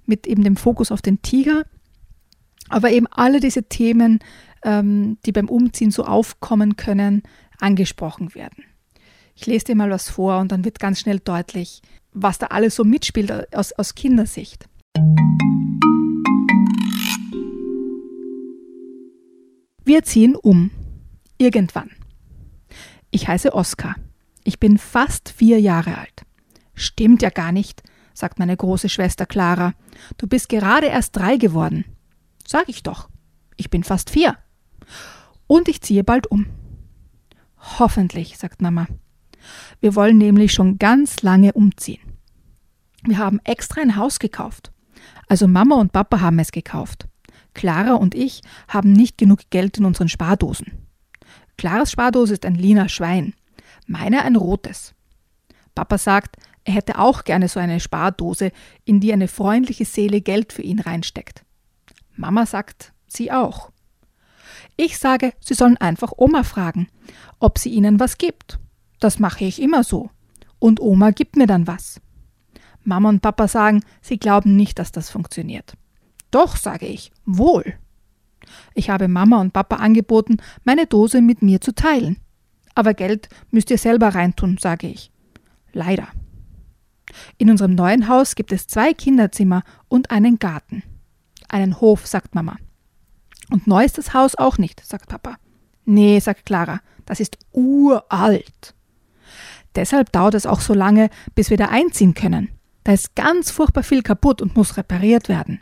mit 0.06 0.28
eben 0.28 0.44
dem 0.44 0.56
Fokus 0.56 0.92
auf 0.92 1.02
den 1.02 1.22
Tiger, 1.22 1.64
aber 2.70 2.92
eben 2.92 3.08
alle 3.08 3.40
diese 3.40 3.64
Themen, 3.64 4.20
ähm, 4.64 5.18
die 5.26 5.32
beim 5.32 5.50
Umziehen 5.50 5.92
so 5.92 6.04
aufkommen 6.06 6.76
können, 6.76 7.24
angesprochen 7.60 8.36
werden. 8.36 8.66
Ich 9.36 9.46
lese 9.46 9.66
dir 9.66 9.76
mal 9.76 9.90
was 9.90 10.10
vor 10.10 10.40
und 10.40 10.52
dann 10.52 10.66
wird 10.66 10.80
ganz 10.80 11.00
schnell 11.00 11.20
deutlich, 11.20 11.82
was 12.14 12.38
da 12.38 12.48
alles 12.48 12.76
so 12.76 12.84
mitspielt 12.84 13.56
aus, 13.56 13.72
aus 13.74 13.96
Kindersicht. 13.96 14.68
Wir 19.84 20.04
ziehen 20.04 20.36
um. 20.36 20.72
Irgendwann. 21.38 21.90
Ich 23.10 23.28
heiße 23.28 23.54
Oskar. 23.54 23.96
Ich 24.44 24.60
bin 24.60 24.78
fast 24.78 25.30
vier 25.30 25.60
Jahre 25.60 25.98
alt. 25.98 26.22
Stimmt 26.76 27.22
ja 27.22 27.30
gar 27.30 27.52
nicht, 27.52 27.84
sagt 28.14 28.40
meine 28.40 28.56
große 28.56 28.90
Schwester 28.90 29.26
Clara. 29.26 29.74
Du 30.18 30.28
bist 30.28 30.50
gerade 30.50 30.88
erst 30.88 31.16
drei 31.18 31.38
geworden. 31.38 31.86
Sag 32.48 32.70
ich 32.70 32.84
doch. 32.84 33.10
Ich 33.58 33.70
bin 33.70 33.84
fast 33.84 34.10
vier. 34.10 34.38
Und 35.48 35.68
ich 35.68 35.82
ziehe 35.82 36.04
bald 36.04 36.28
um. 36.28 36.46
Hoffentlich, 37.58 38.38
sagt 38.38 38.62
Mama. 38.62 38.88
Wir 39.80 39.96
wollen 39.96 40.18
nämlich 40.18 40.54
schon 40.54 40.78
ganz 40.78 41.22
lange 41.22 41.54
umziehen. 41.54 42.02
Wir 43.04 43.18
haben 43.18 43.40
extra 43.44 43.82
ein 43.82 43.96
Haus 43.96 44.20
gekauft. 44.20 44.71
Also 45.28 45.48
Mama 45.48 45.76
und 45.76 45.92
Papa 45.94 46.20
haben 46.22 46.40
es 46.40 46.52
gekauft. 46.52 47.08
Clara 47.54 47.94
und 47.94 48.16
ich 48.16 48.42
haben 48.68 48.94
nicht 48.94 49.18
genug 49.18 49.50
Geld 49.50 49.78
in 49.78 49.86
unseren 49.86 50.10
Spardosen. 50.10 50.88
Claras 51.58 51.92
Spardose 51.92 52.34
ist 52.34 52.46
ein 52.46 52.56
lila 52.56 52.90
Schwein, 52.90 53.34
meine 53.86 54.24
ein 54.24 54.36
rotes. 54.36 54.94
Papa 55.76 55.98
sagt, 55.98 56.38
er 56.64 56.74
hätte 56.74 57.00
auch 57.00 57.24
gerne 57.24 57.48
so 57.48 57.60
eine 57.60 57.80
Spardose, 57.80 58.52
in 58.86 59.00
die 59.00 59.14
eine 59.14 59.28
freundliche 59.28 59.86
Seele 59.86 60.22
Geld 60.22 60.54
für 60.54 60.62
ihn 60.62 60.80
reinsteckt. 60.80 61.44
Mama 62.16 62.46
sagt, 62.46 62.94
sie 63.08 63.32
auch. 63.32 63.72
Ich 64.78 64.98
sage, 64.98 65.34
Sie 65.40 65.54
sollen 65.54 65.78
einfach 65.78 66.14
Oma 66.18 66.44
fragen, 66.44 66.88
ob 67.40 67.58
sie 67.58 67.70
ihnen 67.70 68.00
was 68.00 68.18
gibt. 68.18 68.60
Das 69.00 69.20
mache 69.20 69.46
ich 69.46 69.62
immer 69.62 69.84
so. 69.84 70.10
Und 70.60 70.80
Oma 70.80 71.12
gibt 71.12 71.36
mir 71.36 71.48
dann 71.48 71.68
was. 71.68 72.00
Mama 72.84 73.10
und 73.10 73.22
Papa 73.22 73.48
sagen, 73.48 73.84
sie 74.02 74.18
glauben 74.18 74.56
nicht, 74.56 74.80
dass 74.80 74.92
das 74.92 75.10
funktioniert. 75.10 75.74
Doch, 76.32 76.56
sage 76.56 76.86
ich, 76.86 77.12
wohl. 77.26 77.76
Ich 78.74 78.90
habe 78.90 79.08
Mama 79.08 79.40
und 79.40 79.54
Papa 79.54 79.78
angeboten, 79.78 80.38
meine 80.64 80.88
Dose 80.88 81.22
mit 81.22 81.42
mir 81.42 81.62
zu 81.62 81.74
teilen. 81.74 82.18
Aber 82.74 82.94
Geld 82.94 83.30
müsst 83.52 83.70
ihr 83.70 83.78
selber 83.78 84.10
reintun, 84.10 84.58
sage 84.58 84.88
ich. 84.88 85.12
Leider. 85.74 86.08
In 87.38 87.50
unserem 87.50 87.76
neuen 87.76 88.08
Haus 88.08 88.36
gibt 88.36 88.52
es 88.52 88.68
zwei 88.68 88.94
Kinderzimmer 88.94 89.64
und 89.90 90.12
einen 90.12 90.40
Garten. 90.40 90.84
Einen 91.50 91.82
Hof, 91.82 92.08
sagt 92.08 92.34
Mama. 92.34 92.58
Und 93.50 93.68
neu 93.68 93.84
ist 93.84 93.98
das 93.98 94.14
Haus 94.14 94.36
auch 94.36 94.58
nicht, 94.58 94.84
sagt 94.86 95.10
Papa. 95.10 95.36
Nee, 95.84 96.20
sagt 96.20 96.46
Clara, 96.46 96.80
das 97.06 97.20
ist 97.20 97.38
uralt. 97.52 98.74
Deshalb 99.76 100.12
dauert 100.12 100.36
es 100.36 100.46
auch 100.46 100.62
so 100.62 100.74
lange, 100.74 101.10
bis 101.36 101.50
wir 101.50 101.58
da 101.58 101.66
einziehen 101.66 102.14
können. 102.14 102.50
Da 102.84 102.94
ist 102.94 103.16
ganz 103.16 103.52
furchtbar 103.52 103.84
viel 103.84 104.02
kaputt 104.02 104.42
und 104.42 104.56
muss 104.56 104.78
repariert 104.78 105.30
werden. 105.30 105.62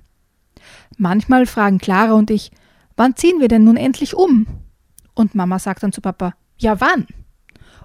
Manchmal 0.97 1.45
fragen 1.45 1.77
Clara 1.77 2.13
und 2.13 2.31
ich, 2.31 2.51
wann 2.95 3.15
ziehen 3.15 3.39
wir 3.39 3.47
denn 3.47 3.63
nun 3.63 3.77
endlich 3.77 4.15
um? 4.15 4.47
Und 5.13 5.35
Mama 5.35 5.59
sagt 5.59 5.83
dann 5.83 5.91
zu 5.91 6.01
Papa, 6.01 6.35
ja 6.57 6.79
wann? 6.79 7.07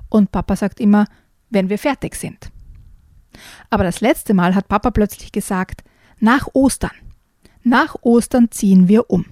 Und 0.09 0.31
Papa 0.31 0.57
sagt 0.57 0.81
immer, 0.81 1.07
wenn 1.51 1.69
wir 1.69 1.79
fertig 1.79 2.15
sind. 2.15 2.51
Aber 3.71 3.85
das 3.85 4.01
letzte 4.01 4.35
Mal 4.35 4.55
hat 4.55 4.69
Papa 4.69 4.91
plötzlich 4.91 5.33
gesagt, 5.33 5.83
nach 6.21 6.49
Ostern. 6.53 6.93
Nach 7.63 7.97
Ostern 8.03 8.51
ziehen 8.51 8.89
wir 8.89 9.11
um. 9.11 9.25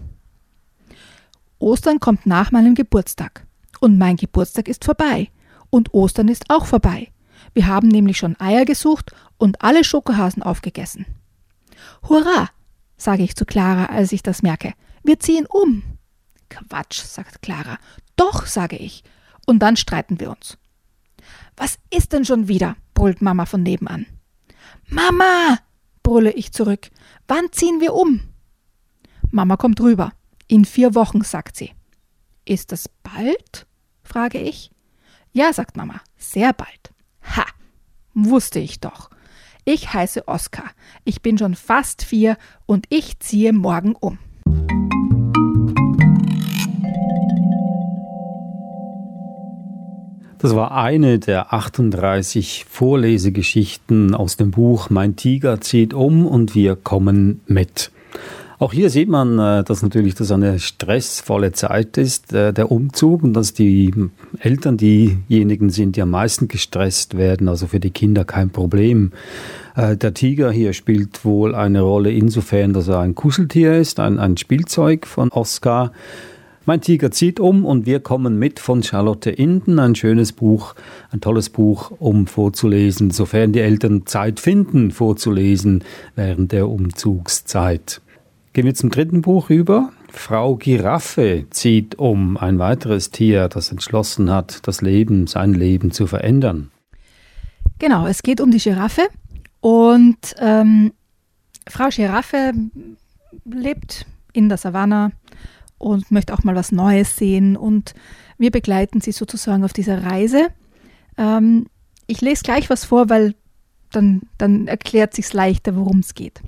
Ostern 1.59 2.01
kommt 2.01 2.27
nach 2.27 2.51
meinem 2.51 2.75
Geburtstag. 2.75 3.47
Und 3.81 3.99
mein 3.99 4.17
Geburtstag 4.17 4.69
ist 4.69 4.85
vorbei. 4.85 5.31
Und 5.71 5.95
Ostern 5.95 6.29
ist 6.29 6.47
auch 6.49 6.67
vorbei. 6.67 7.13
Wir 7.55 7.67
haben 7.67 7.89
nämlich 7.89 8.17
schon 8.17 8.39
Eier 8.41 8.65
gesucht 8.65 9.13
und 9.43 9.61
alle 9.61 9.83
Schokohasen 9.83 10.45
aufgegessen. 10.45 11.05
Hurra, 12.09 12.49
sage 12.97 13.25
ich 13.25 13.35
zu 13.35 13.45
Clara, 13.45 13.87
als 13.87 14.13
ich 14.13 14.23
das 14.23 14.41
merke. 14.41 14.73
Wir 15.03 15.19
ziehen 15.19 15.47
um. 15.47 15.83
Quatsch, 16.49 17.01
sagt 17.01 17.43
Clara. 17.43 17.79
Doch, 18.15 18.47
sage 18.47 18.77
ich. 18.77 19.03
Und 19.45 19.59
dann 19.59 19.77
streiten 19.77 20.21
wir 20.21 20.31
uns. 20.31 20.59
Was 21.57 21.81
ist 21.91 22.13
denn 22.13 22.25
schon 22.25 22.47
wieder? 22.47 22.77
brüllt 22.95 23.21
Mama 23.21 23.45
von 23.45 23.65
nebenan. 23.65 24.07
Mama, 24.87 25.59
brülle 26.05 26.31
ich 26.31 26.53
zurück. 26.53 26.91
Wann 27.27 27.51
ziehen 27.51 27.81
wir 27.81 27.95
um? 27.95 28.21
Mama 29.33 29.57
kommt 29.57 29.81
rüber. 29.81 30.13
In 30.47 30.65
vier 30.65 30.95
Wochen, 30.95 31.23
sagt 31.25 31.57
sie. 31.57 31.73
Ist 32.45 32.71
das 32.71 32.89
bald? 33.03 33.67
frage 34.05 34.39
ich. 34.39 34.71
Ja, 35.33 35.53
sagt 35.53 35.77
Mama, 35.77 36.01
sehr 36.17 36.53
bald. 36.53 36.93
Ha, 37.37 37.45
wusste 38.15 38.61
ich 38.61 38.79
doch. 38.79 39.11
Ich 39.65 39.93
heiße 39.93 40.27
Oskar. 40.27 40.71
Ich 41.05 41.23
bin 41.23 41.39
schon 41.39 41.55
fast 41.55 42.03
vier 42.03 42.37
und 42.67 42.87
ich 42.89 43.21
ziehe 43.21 43.53
morgen 43.53 43.95
um. 43.95 44.19
Das 50.39 50.57
war 50.57 50.73
eine 50.73 51.21
der 51.21 51.53
38 51.53 52.67
Vorlesegeschichten 52.69 54.17
aus 54.17 54.37
dem 54.37 54.51
Buch 54.51 54.91
Mein 54.91 55.15
Tiger 55.15 55.61
zieht 55.61 55.95
um 55.95 56.27
und 56.27 56.57
wir 56.57 56.75
kommen 56.75 57.41
mit. 57.47 57.93
Auch 58.63 58.73
hier 58.73 58.91
sieht 58.91 59.09
man, 59.09 59.41
äh, 59.41 59.65
dass 59.65 59.83
natürlich 59.83 60.15
das 60.15 60.31
eine 60.31 60.61
stressvolle 60.61 61.51
Zeit 61.51 61.99
ist, 61.99 62.33
äh, 62.33 62.53
der 62.53 62.71
Umzug, 62.71 63.25
und 63.25 63.33
dass 63.33 63.55
die 63.55 63.93
Eltern 64.39 64.77
diejenigen 64.77 65.69
sind, 65.71 65.97
die 65.97 66.03
am 66.03 66.11
meisten 66.11 66.47
gestresst 66.47 67.17
werden, 67.17 67.49
also 67.49 67.67
für 67.67 67.81
die 67.81 67.91
Kinder 67.91 68.25
kein 68.25 68.51
Problem. 68.51 69.11
Äh, 69.75 69.97
der 69.97 70.15
Tiger 70.15 70.53
hier 70.53 70.75
spielt 70.75 71.25
wohl 71.25 71.57
eine 71.57 71.81
Rolle 71.81 72.13
insofern, 72.13 72.73
dass 72.73 72.87
er 72.87 73.01
ein 73.01 73.17
Kuscheltier 73.17 73.75
ist, 73.79 73.99
ein, 73.99 74.21
ein 74.21 74.37
Spielzeug 74.37 75.09
von 75.09 75.31
Oscar. 75.31 75.91
Mein 76.65 76.81
Tiger 76.81 77.11
zieht 77.11 77.41
um 77.41 77.65
und 77.65 77.85
wir 77.85 77.99
kommen 77.99 78.39
mit 78.39 78.61
von 78.61 78.85
Charlotte 78.85 79.31
Inden. 79.31 79.81
Ein 79.81 79.97
schönes 79.97 80.31
Buch, 80.31 80.77
ein 81.11 81.21
tolles 81.21 81.51
Buch, 81.51 81.91
um 81.99 82.29
vorzulesen, 82.29 83.11
sofern 83.11 83.53
die 83.53 83.59
Eltern 83.59 84.07
Zeit 84.07 84.39
finden, 84.39 84.93
vorzulesen 84.93 85.83
während 86.15 86.53
der 86.53 86.69
Umzugszeit. 86.69 88.01
Gehen 88.53 88.67
wir 88.67 88.75
zum 88.75 88.91
dritten 88.91 89.23
Buch 89.23 89.49
über. 89.49 89.93
Frau 90.11 90.57
Giraffe 90.57 91.47
zieht 91.49 91.99
um, 91.99 92.37
ein 92.37 92.59
weiteres 92.59 93.11
Tier, 93.11 93.49
das 93.49 93.71
entschlossen 93.71 94.31
hat, 94.31 94.67
das 94.69 94.83
Leben, 94.83 95.27
sein 95.27 95.55
Leben 95.55 95.91
zu 95.91 96.07
verändern. 96.07 96.71
Genau, 97.79 98.07
es 98.07 98.23
geht 98.23 98.43
um 98.43 98.51
die 98.51 98.59
Giraffe 98.59 99.09
und 99.61 100.19
ähm, 100.39 100.93
Frau 101.67 101.89
Giraffe 101.89 102.53
lebt 103.47 104.05
in 104.35 104.51
der 104.51 104.59
Savanne 104.59 105.13
und 105.79 106.11
möchte 106.11 106.35
auch 106.35 106.45
mal 106.45 106.55
was 106.55 106.73
Neues 106.73 107.17
sehen 107.17 107.57
und 107.57 107.95
wir 108.37 108.51
begleiten 108.51 109.01
sie 109.01 109.13
sozusagen 109.13 109.65
auf 109.65 109.73
dieser 109.73 110.05
Reise. 110.05 110.49
Ähm, 111.17 111.69
ich 112.07 112.21
lese 112.21 112.43
gleich 112.43 112.69
was 112.69 112.85
vor, 112.85 113.09
weil 113.09 113.35
dann, 113.91 114.21
dann 114.37 114.67
erklärt 114.67 115.15
sich 115.15 115.33
leichter, 115.33 115.75
worum 115.75 116.01
es 116.01 116.15
geht. 116.15 116.43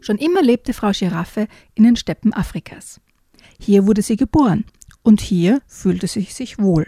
Schon 0.00 0.18
immer 0.18 0.42
lebte 0.42 0.72
Frau 0.72 0.90
Giraffe 0.92 1.46
in 1.74 1.84
den 1.84 1.96
Steppen 1.96 2.32
Afrikas. 2.32 3.00
Hier 3.58 3.86
wurde 3.86 4.02
sie 4.02 4.16
geboren 4.16 4.64
und 5.02 5.20
hier 5.20 5.60
fühlte 5.66 6.06
sie 6.06 6.22
sich 6.22 6.58
wohl. 6.58 6.86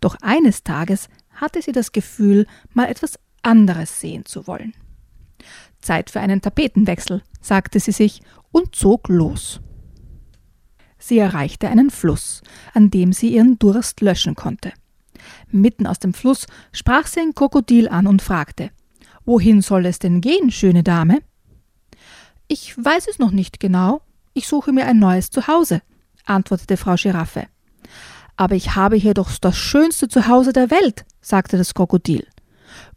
Doch 0.00 0.16
eines 0.22 0.64
Tages 0.64 1.08
hatte 1.30 1.62
sie 1.62 1.72
das 1.72 1.92
Gefühl, 1.92 2.46
mal 2.72 2.88
etwas 2.88 3.18
anderes 3.42 4.00
sehen 4.00 4.24
zu 4.24 4.46
wollen. 4.46 4.74
Zeit 5.80 6.10
für 6.10 6.20
einen 6.20 6.40
Tapetenwechsel, 6.40 7.22
sagte 7.40 7.78
sie 7.78 7.92
sich 7.92 8.22
und 8.50 8.74
zog 8.74 9.08
los. 9.08 9.60
Sie 10.98 11.18
erreichte 11.18 11.68
einen 11.68 11.90
Fluss, 11.90 12.42
an 12.72 12.90
dem 12.90 13.12
sie 13.12 13.34
ihren 13.34 13.58
Durst 13.58 14.00
löschen 14.00 14.34
konnte. 14.34 14.72
Mitten 15.50 15.86
aus 15.86 15.98
dem 15.98 16.14
Fluss 16.14 16.46
sprach 16.72 17.06
sie 17.06 17.20
ein 17.20 17.34
Krokodil 17.34 17.88
an 17.88 18.06
und 18.06 18.22
fragte 18.22 18.70
Wohin 19.26 19.60
soll 19.60 19.86
es 19.86 19.98
denn 19.98 20.20
gehen, 20.20 20.50
schöne 20.50 20.82
Dame? 20.82 21.20
Ich 22.48 22.76
weiß 22.76 23.08
es 23.08 23.18
noch 23.18 23.30
nicht 23.30 23.60
genau. 23.60 24.02
Ich 24.34 24.48
suche 24.48 24.72
mir 24.72 24.86
ein 24.86 24.98
neues 24.98 25.30
Zuhause, 25.30 25.80
antwortete 26.26 26.76
Frau 26.76 26.94
Giraffe. 26.96 27.46
Aber 28.36 28.54
ich 28.54 28.74
habe 28.74 28.96
hier 28.96 29.14
doch 29.14 29.30
das 29.40 29.56
schönste 29.56 30.08
Zuhause 30.08 30.52
der 30.52 30.70
Welt, 30.70 31.04
sagte 31.20 31.56
das 31.56 31.74
Krokodil. 31.74 32.26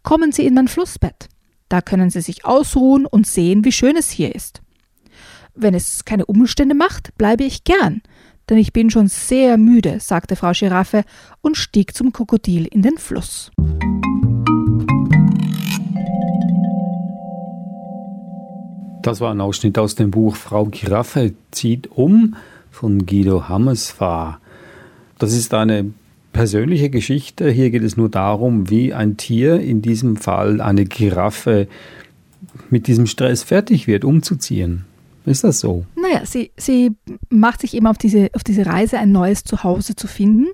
Kommen 0.03 0.31
Sie 0.31 0.45
in 0.45 0.55
mein 0.55 0.67
Flussbett. 0.67 1.29
Da 1.69 1.81
können 1.81 2.09
Sie 2.09 2.21
sich 2.21 2.45
ausruhen 2.45 3.05
und 3.05 3.27
sehen, 3.27 3.63
wie 3.63 3.71
schön 3.71 3.97
es 3.97 4.09
hier 4.09 4.33
ist. 4.33 4.61
Wenn 5.53 5.73
es 5.73 6.05
keine 6.05 6.25
Umstände 6.25 6.75
macht, 6.75 7.15
bleibe 7.17 7.43
ich 7.43 7.63
gern, 7.63 8.01
denn 8.49 8.57
ich 8.57 8.73
bin 8.73 8.89
schon 8.89 9.07
sehr 9.07 9.57
müde, 9.57 9.99
sagte 9.99 10.35
Frau 10.35 10.51
Giraffe 10.51 11.03
und 11.41 11.57
stieg 11.57 11.95
zum 11.95 12.13
Krokodil 12.13 12.65
in 12.65 12.81
den 12.81 12.97
Fluss. 12.97 13.51
Das 19.07 19.21
war 19.21 19.31
ein 19.31 19.39
Ausschnitt 19.39 19.79
aus 19.79 19.95
dem 19.95 20.11
Buch 20.11 20.35
Frau 20.35 20.65
Giraffe 20.65 21.31
zieht 21.51 21.89
um 21.89 22.35
von 22.71 23.05
Guido 23.05 23.47
Hammersfahr. 23.47 24.41
Das 25.17 25.31
ist 25.31 25.53
eine 25.53 25.93
persönliche 26.33 26.89
Geschichte. 26.89 27.49
Hier 27.49 27.69
geht 27.69 27.83
es 27.83 27.95
nur 27.95 28.09
darum, 28.09 28.69
wie 28.69 28.93
ein 28.93 29.15
Tier, 29.15 29.61
in 29.61 29.81
diesem 29.81 30.17
Fall 30.17 30.59
eine 30.59 30.83
Giraffe, 30.83 31.69
mit 32.69 32.87
diesem 32.87 33.07
Stress 33.07 33.43
fertig 33.43 33.87
wird, 33.87 34.03
umzuziehen. 34.03 34.83
Ist 35.25 35.45
das 35.45 35.61
so? 35.61 35.85
Naja, 35.95 36.25
sie, 36.25 36.51
sie 36.57 36.91
macht 37.29 37.61
sich 37.61 37.75
eben 37.75 37.87
auf 37.87 37.97
diese, 37.97 38.29
auf 38.33 38.43
diese 38.43 38.65
Reise, 38.65 38.97
ein 38.97 39.13
neues 39.13 39.45
Zuhause 39.45 39.95
zu 39.95 40.07
finden. 40.07 40.47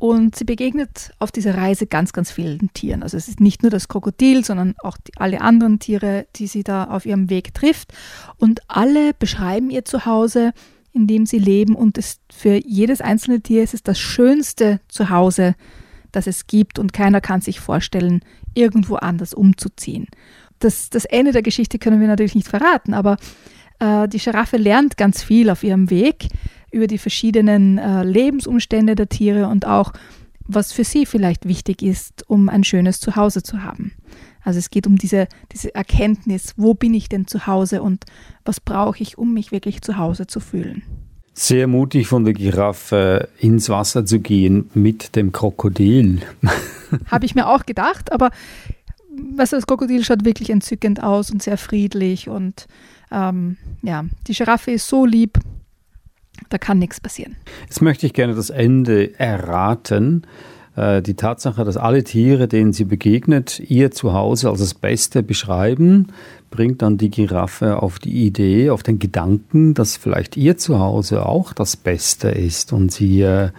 Und 0.00 0.34
sie 0.34 0.44
begegnet 0.44 1.12
auf 1.18 1.30
dieser 1.30 1.58
Reise 1.58 1.86
ganz, 1.86 2.14
ganz 2.14 2.30
vielen 2.30 2.72
Tieren. 2.72 3.02
Also 3.02 3.18
es 3.18 3.28
ist 3.28 3.38
nicht 3.38 3.62
nur 3.62 3.68
das 3.70 3.86
Krokodil, 3.86 4.46
sondern 4.46 4.74
auch 4.82 4.96
die, 4.96 5.12
alle 5.16 5.42
anderen 5.42 5.78
Tiere, 5.78 6.26
die 6.36 6.46
sie 6.46 6.64
da 6.64 6.84
auf 6.84 7.04
ihrem 7.04 7.28
Weg 7.28 7.52
trifft. 7.52 7.92
Und 8.38 8.62
alle 8.66 9.12
beschreiben 9.12 9.68
ihr 9.68 9.84
Zuhause, 9.84 10.52
in 10.94 11.06
dem 11.06 11.26
sie 11.26 11.38
leben. 11.38 11.74
Und 11.74 11.98
es, 11.98 12.18
für 12.32 12.58
jedes 12.64 13.02
einzelne 13.02 13.42
Tier 13.42 13.62
ist 13.62 13.74
es 13.74 13.82
das 13.82 14.00
schönste 14.00 14.80
Zuhause, 14.88 15.54
das 16.12 16.26
es 16.26 16.46
gibt. 16.46 16.78
Und 16.78 16.94
keiner 16.94 17.20
kann 17.20 17.42
sich 17.42 17.60
vorstellen, 17.60 18.22
irgendwo 18.54 18.96
anders 18.96 19.34
umzuziehen. 19.34 20.06
Das, 20.60 20.88
das 20.88 21.04
Ende 21.04 21.32
der 21.32 21.42
Geschichte 21.42 21.78
können 21.78 22.00
wir 22.00 22.08
natürlich 22.08 22.34
nicht 22.34 22.48
verraten, 22.48 22.94
aber 22.94 23.18
äh, 23.80 24.08
die 24.08 24.18
Giraffe 24.18 24.56
lernt 24.56 24.96
ganz 24.96 25.22
viel 25.22 25.50
auf 25.50 25.62
ihrem 25.62 25.90
Weg 25.90 26.28
über 26.70 26.86
die 26.86 26.98
verschiedenen 26.98 27.78
äh, 27.78 28.04
Lebensumstände 28.04 28.94
der 28.94 29.08
Tiere 29.08 29.48
und 29.48 29.66
auch, 29.66 29.92
was 30.46 30.72
für 30.72 30.84
sie 30.84 31.06
vielleicht 31.06 31.46
wichtig 31.46 31.82
ist, 31.82 32.28
um 32.28 32.48
ein 32.48 32.64
schönes 32.64 33.00
Zuhause 33.00 33.42
zu 33.42 33.62
haben. 33.62 33.92
Also 34.42 34.58
es 34.58 34.70
geht 34.70 34.86
um 34.86 34.96
diese, 34.96 35.28
diese 35.52 35.74
Erkenntnis, 35.74 36.54
wo 36.56 36.74
bin 36.74 36.94
ich 36.94 37.08
denn 37.08 37.26
zu 37.26 37.46
Hause 37.46 37.82
und 37.82 38.04
was 38.44 38.60
brauche 38.60 39.02
ich, 39.02 39.18
um 39.18 39.34
mich 39.34 39.52
wirklich 39.52 39.82
zu 39.82 39.96
Hause 39.96 40.26
zu 40.26 40.40
fühlen. 40.40 40.82
Sehr 41.34 41.66
mutig 41.66 42.06
von 42.06 42.24
der 42.24 42.34
Giraffe 42.34 43.28
ins 43.38 43.68
Wasser 43.68 44.04
zu 44.04 44.18
gehen 44.18 44.70
mit 44.74 45.14
dem 45.14 45.32
Krokodil. 45.32 46.20
Habe 47.06 47.24
ich 47.24 47.34
mir 47.34 47.48
auch 47.48 47.66
gedacht, 47.66 48.12
aber 48.12 48.30
was 49.36 49.50
das 49.50 49.66
Krokodil 49.66 50.04
schaut 50.04 50.24
wirklich 50.24 50.50
entzückend 50.50 51.02
aus 51.02 51.30
und 51.30 51.42
sehr 51.42 51.58
friedlich 51.58 52.28
und 52.28 52.66
ähm, 53.12 53.56
ja, 53.82 54.04
die 54.26 54.34
Giraffe 54.34 54.70
ist 54.72 54.88
so 54.88 55.04
lieb, 55.04 55.38
da 56.50 56.58
kann 56.58 56.78
nichts 56.78 57.00
passieren. 57.00 57.36
Jetzt 57.62 57.80
möchte 57.80 58.06
ich 58.06 58.12
gerne 58.12 58.34
das 58.34 58.50
Ende 58.50 59.18
erraten. 59.18 60.26
Äh, 60.76 61.02
die 61.02 61.14
Tatsache, 61.14 61.64
dass 61.64 61.76
alle 61.76 62.04
Tiere, 62.04 62.48
denen 62.48 62.72
sie 62.72 62.84
begegnet, 62.84 63.60
ihr 63.60 63.90
Zuhause 63.90 64.50
als 64.50 64.60
das 64.60 64.74
Beste 64.74 65.22
beschreiben, 65.22 66.08
bringt 66.50 66.82
dann 66.82 66.98
die 66.98 67.10
Giraffe 67.10 67.82
auf 67.82 67.98
die 67.98 68.26
Idee, 68.26 68.70
auf 68.70 68.82
den 68.82 68.98
Gedanken, 68.98 69.74
dass 69.74 69.96
vielleicht 69.96 70.36
ihr 70.36 70.58
Zuhause 70.58 71.26
auch 71.26 71.52
das 71.52 71.76
Beste 71.76 72.28
ist 72.28 72.72
und 72.72 72.92
sie 72.92 73.22
äh, 73.22 73.50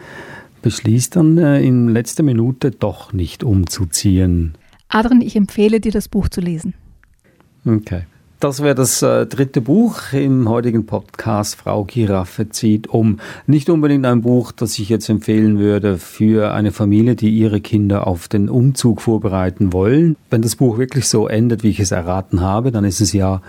beschließt 0.62 1.15
dann 1.15 1.38
äh, 1.38 1.62
in 1.62 1.89
letzter 1.89 2.24
Minute 2.24 2.71
doch 2.71 3.13
nicht 3.13 3.43
umzuziehen. 3.43 4.53
Adrian, 4.89 5.21
ich 5.21 5.36
empfehle 5.36 5.79
dir 5.79 5.91
das 5.91 6.10
Buch 6.10 6.27
zu 6.29 6.41
lesen. 6.41 6.74
Okay. 7.65 8.03
Das 8.41 8.63
wäre 8.63 8.74
das 8.74 9.03
äh, 9.03 9.27
dritte 9.27 9.62
Buch 9.62 10.13
im 10.13 10.50
heutigen 10.50 10.88
Podcast. 10.88 11.57
Frau 11.57 11.83
Giraffe 11.83 12.50
zieht 12.50 12.88
um. 12.88 13.19
Nicht 13.45 13.69
unbedingt 13.69 14.03
ein 14.07 14.24
Buch, 14.24 14.51
das 14.51 14.79
ich 14.79 14.89
jetzt 14.89 15.10
empfehlen 15.10 15.60
würde 15.60 16.00
für 16.00 16.51
eine 16.51 16.71
Familie, 16.71 17.15
die 17.15 17.29
ihre 17.29 17.62
Kinder 17.62 18.07
auf 18.07 18.27
den 18.27 18.50
Umzug 18.50 19.00
vorbereiten 19.00 19.74
wollen. 19.74 20.15
Wenn 20.31 20.41
das 20.41 20.55
Buch 20.55 20.79
wirklich 20.79 21.07
so 21.07 21.27
endet, 21.27 21.62
wie 21.62 21.69
ich 21.69 21.79
es 21.79 21.91
erraten 21.91 22.41
habe, 22.41 22.71
dann 22.71 22.83
ist 22.83 23.00
es 23.00 23.13
ja 23.13 23.43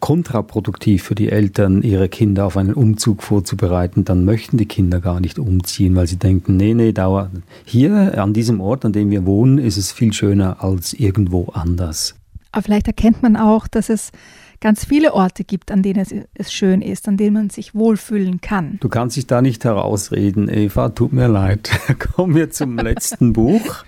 kontraproduktiv 0.00 1.02
für 1.02 1.14
die 1.14 1.28
Eltern, 1.28 1.82
ihre 1.82 2.08
Kinder 2.08 2.46
auf 2.46 2.56
einen 2.56 2.72
Umzug 2.72 3.22
vorzubereiten, 3.22 4.06
dann 4.06 4.24
möchten 4.24 4.56
die 4.56 4.66
Kinder 4.66 5.02
gar 5.02 5.20
nicht 5.20 5.38
umziehen, 5.38 5.94
weil 5.96 6.06
sie 6.06 6.16
denken, 6.16 6.56
nee, 6.56 6.72
nee, 6.72 6.92
dauer. 6.92 7.30
Hier 7.66 8.18
an 8.18 8.32
diesem 8.32 8.62
Ort, 8.62 8.86
an 8.86 8.94
dem 8.94 9.10
wir 9.10 9.26
wohnen, 9.26 9.58
ist 9.58 9.76
es 9.76 9.92
viel 9.92 10.14
schöner 10.14 10.64
als 10.64 10.94
irgendwo 10.94 11.50
anders. 11.52 12.14
Aber 12.52 12.62
vielleicht 12.62 12.86
erkennt 12.86 13.22
man 13.22 13.36
auch, 13.36 13.66
dass 13.66 13.88
es 13.88 14.12
ganz 14.60 14.84
viele 14.84 15.12
Orte 15.12 15.42
gibt, 15.44 15.70
an 15.72 15.82
denen 15.82 15.98
es, 15.98 16.14
es, 16.34 16.52
schön 16.52 16.80
ist, 16.80 17.08
an 17.08 17.16
denen 17.16 17.34
man 17.34 17.50
sich 17.50 17.74
wohlfühlen 17.74 18.40
kann. 18.40 18.78
Du 18.80 18.88
kannst 18.88 19.16
dich 19.16 19.26
da 19.26 19.42
nicht 19.42 19.64
herausreden, 19.64 20.48
Eva, 20.48 20.90
tut 20.90 21.12
mir 21.12 21.28
leid. 21.28 21.70
Kommen 21.98 22.34
wir 22.34 22.50
zum 22.50 22.78
letzten 22.78 23.32
Buch. 23.32 23.84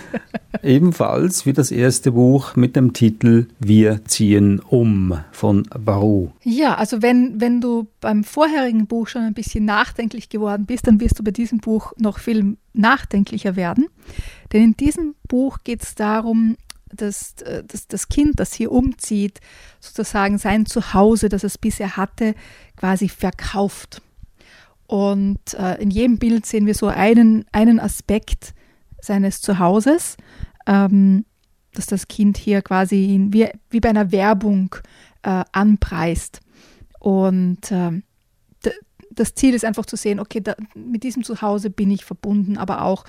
Ebenfalls 0.62 1.44
wie 1.44 1.52
das 1.52 1.72
erste 1.72 2.12
Buch 2.12 2.54
mit 2.54 2.76
dem 2.76 2.92
Titel 2.92 3.48
Wir 3.58 4.04
ziehen 4.04 4.60
um 4.60 5.18
von 5.32 5.64
Barou. 5.76 6.30
Ja, 6.44 6.76
also 6.76 7.02
wenn, 7.02 7.40
wenn 7.40 7.60
du 7.60 7.88
beim 8.00 8.22
vorherigen 8.22 8.86
Buch 8.86 9.08
schon 9.08 9.22
ein 9.22 9.34
bisschen 9.34 9.64
nachdenklich 9.64 10.28
geworden 10.28 10.66
bist, 10.66 10.86
dann 10.86 11.00
wirst 11.00 11.18
du 11.18 11.24
bei 11.24 11.32
diesem 11.32 11.58
Buch 11.58 11.92
noch 11.98 12.18
viel 12.18 12.56
nachdenklicher 12.74 13.56
werden. 13.56 13.88
Denn 14.52 14.62
in 14.62 14.76
diesem 14.76 15.14
Buch 15.26 15.58
geht 15.64 15.82
es 15.82 15.94
darum, 15.96 16.56
dass, 16.92 17.40
äh, 17.42 17.64
dass 17.64 17.88
das 17.88 18.08
Kind, 18.08 18.38
das 18.38 18.52
hier 18.52 18.70
umzieht, 18.70 19.40
sozusagen 19.80 20.38
sein 20.38 20.66
Zuhause, 20.66 21.28
das 21.28 21.44
es 21.44 21.58
bisher 21.58 21.96
hatte, 21.96 22.34
quasi 22.76 23.08
verkauft. 23.08 24.02
Und 24.86 25.54
äh, 25.54 25.80
in 25.80 25.90
jedem 25.90 26.18
Bild 26.18 26.46
sehen 26.46 26.66
wir 26.66 26.74
so 26.74 26.88
einen, 26.88 27.44
einen 27.52 27.80
Aspekt 27.80 28.54
seines 29.00 29.40
Zuhauses, 29.40 30.16
ähm, 30.66 31.24
dass 31.74 31.86
das 31.86 32.08
Kind 32.08 32.36
hier 32.36 32.60
quasi 32.60 33.28
wie, 33.30 33.48
wie 33.70 33.80
bei 33.80 33.88
einer 33.88 34.12
Werbung 34.12 34.76
äh, 35.22 35.44
anpreist. 35.52 36.40
Und 36.98 37.72
äh, 37.72 38.02
das 39.10 39.34
Ziel 39.34 39.54
ist 39.54 39.64
einfach 39.64 39.86
zu 39.86 39.96
sehen, 39.96 40.20
okay, 40.20 40.40
da, 40.40 40.54
mit 40.74 41.02
diesem 41.02 41.24
Zuhause 41.24 41.70
bin 41.70 41.90
ich 41.90 42.04
verbunden, 42.04 42.58
aber 42.58 42.82
auch, 42.82 43.04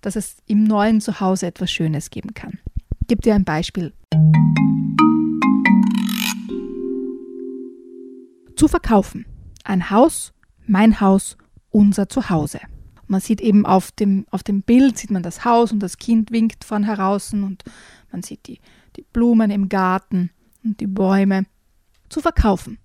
dass 0.00 0.16
es 0.16 0.36
im 0.46 0.64
neuen 0.64 1.00
Zuhause 1.00 1.46
etwas 1.46 1.70
Schönes 1.70 2.10
geben 2.10 2.34
kann 2.34 2.58
gebe 3.06 3.22
dir 3.22 3.34
ein 3.34 3.44
Beispiel. 3.44 3.92
Zu 8.56 8.68
verkaufen. 8.68 9.26
Ein 9.64 9.90
Haus, 9.90 10.32
mein 10.66 11.00
Haus, 11.00 11.36
unser 11.70 12.08
Zuhause. 12.08 12.60
Man 13.06 13.20
sieht 13.20 13.40
eben 13.40 13.66
auf 13.66 13.92
dem, 13.92 14.26
auf 14.30 14.42
dem 14.42 14.62
Bild, 14.62 14.98
sieht 14.98 15.10
man 15.10 15.22
das 15.22 15.44
Haus 15.44 15.72
und 15.72 15.80
das 15.80 15.98
Kind 15.98 16.32
winkt 16.32 16.64
von 16.64 16.82
heraus 16.82 17.32
und 17.32 17.62
man 18.10 18.22
sieht 18.22 18.46
die, 18.48 18.60
die 18.96 19.04
Blumen 19.12 19.50
im 19.50 19.68
Garten 19.68 20.30
und 20.64 20.80
die 20.80 20.86
Bäume. 20.86 21.46
Zu 22.08 22.20
verkaufen. 22.20 22.78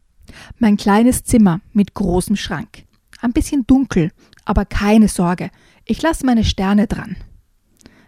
Mein 0.58 0.78
kleines 0.78 1.24
Zimmer 1.24 1.62
mit 1.74 1.94
großem 1.94 2.36
Schrank. 2.36 2.86
Ein 3.22 3.34
bisschen 3.34 3.66
dunkel, 3.68 4.12
aber 4.46 4.66
keine 4.66 5.08
Sorge. 5.08 5.52
Ich 5.86 6.02
lasse 6.02 6.26
meine 6.26 6.44
Sterne 6.44 6.88
dran. 6.88 7.18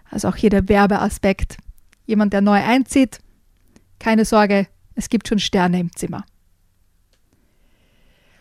Also 0.10 0.28
auch 0.28 0.36
hier 0.36 0.49
der 0.49 0.67
Werbeaspekt 0.69 1.58
jemand, 2.05 2.33
der 2.33 2.41
neu 2.41 2.61
einzieht, 2.61 3.19
keine 3.99 4.25
Sorge, 4.25 4.67
es 4.95 5.09
gibt 5.09 5.27
schon 5.27 5.39
Sterne 5.39 5.79
im 5.79 5.95
Zimmer. 5.95 6.25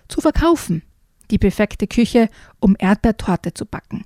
Zu 0.09 0.21
verkaufen, 0.21 0.83
die 1.31 1.39
perfekte 1.39 1.87
Küche, 1.87 2.29
um 2.61 2.77
Erdbeertorte 2.79 3.55
zu 3.55 3.65
backen. 3.65 4.05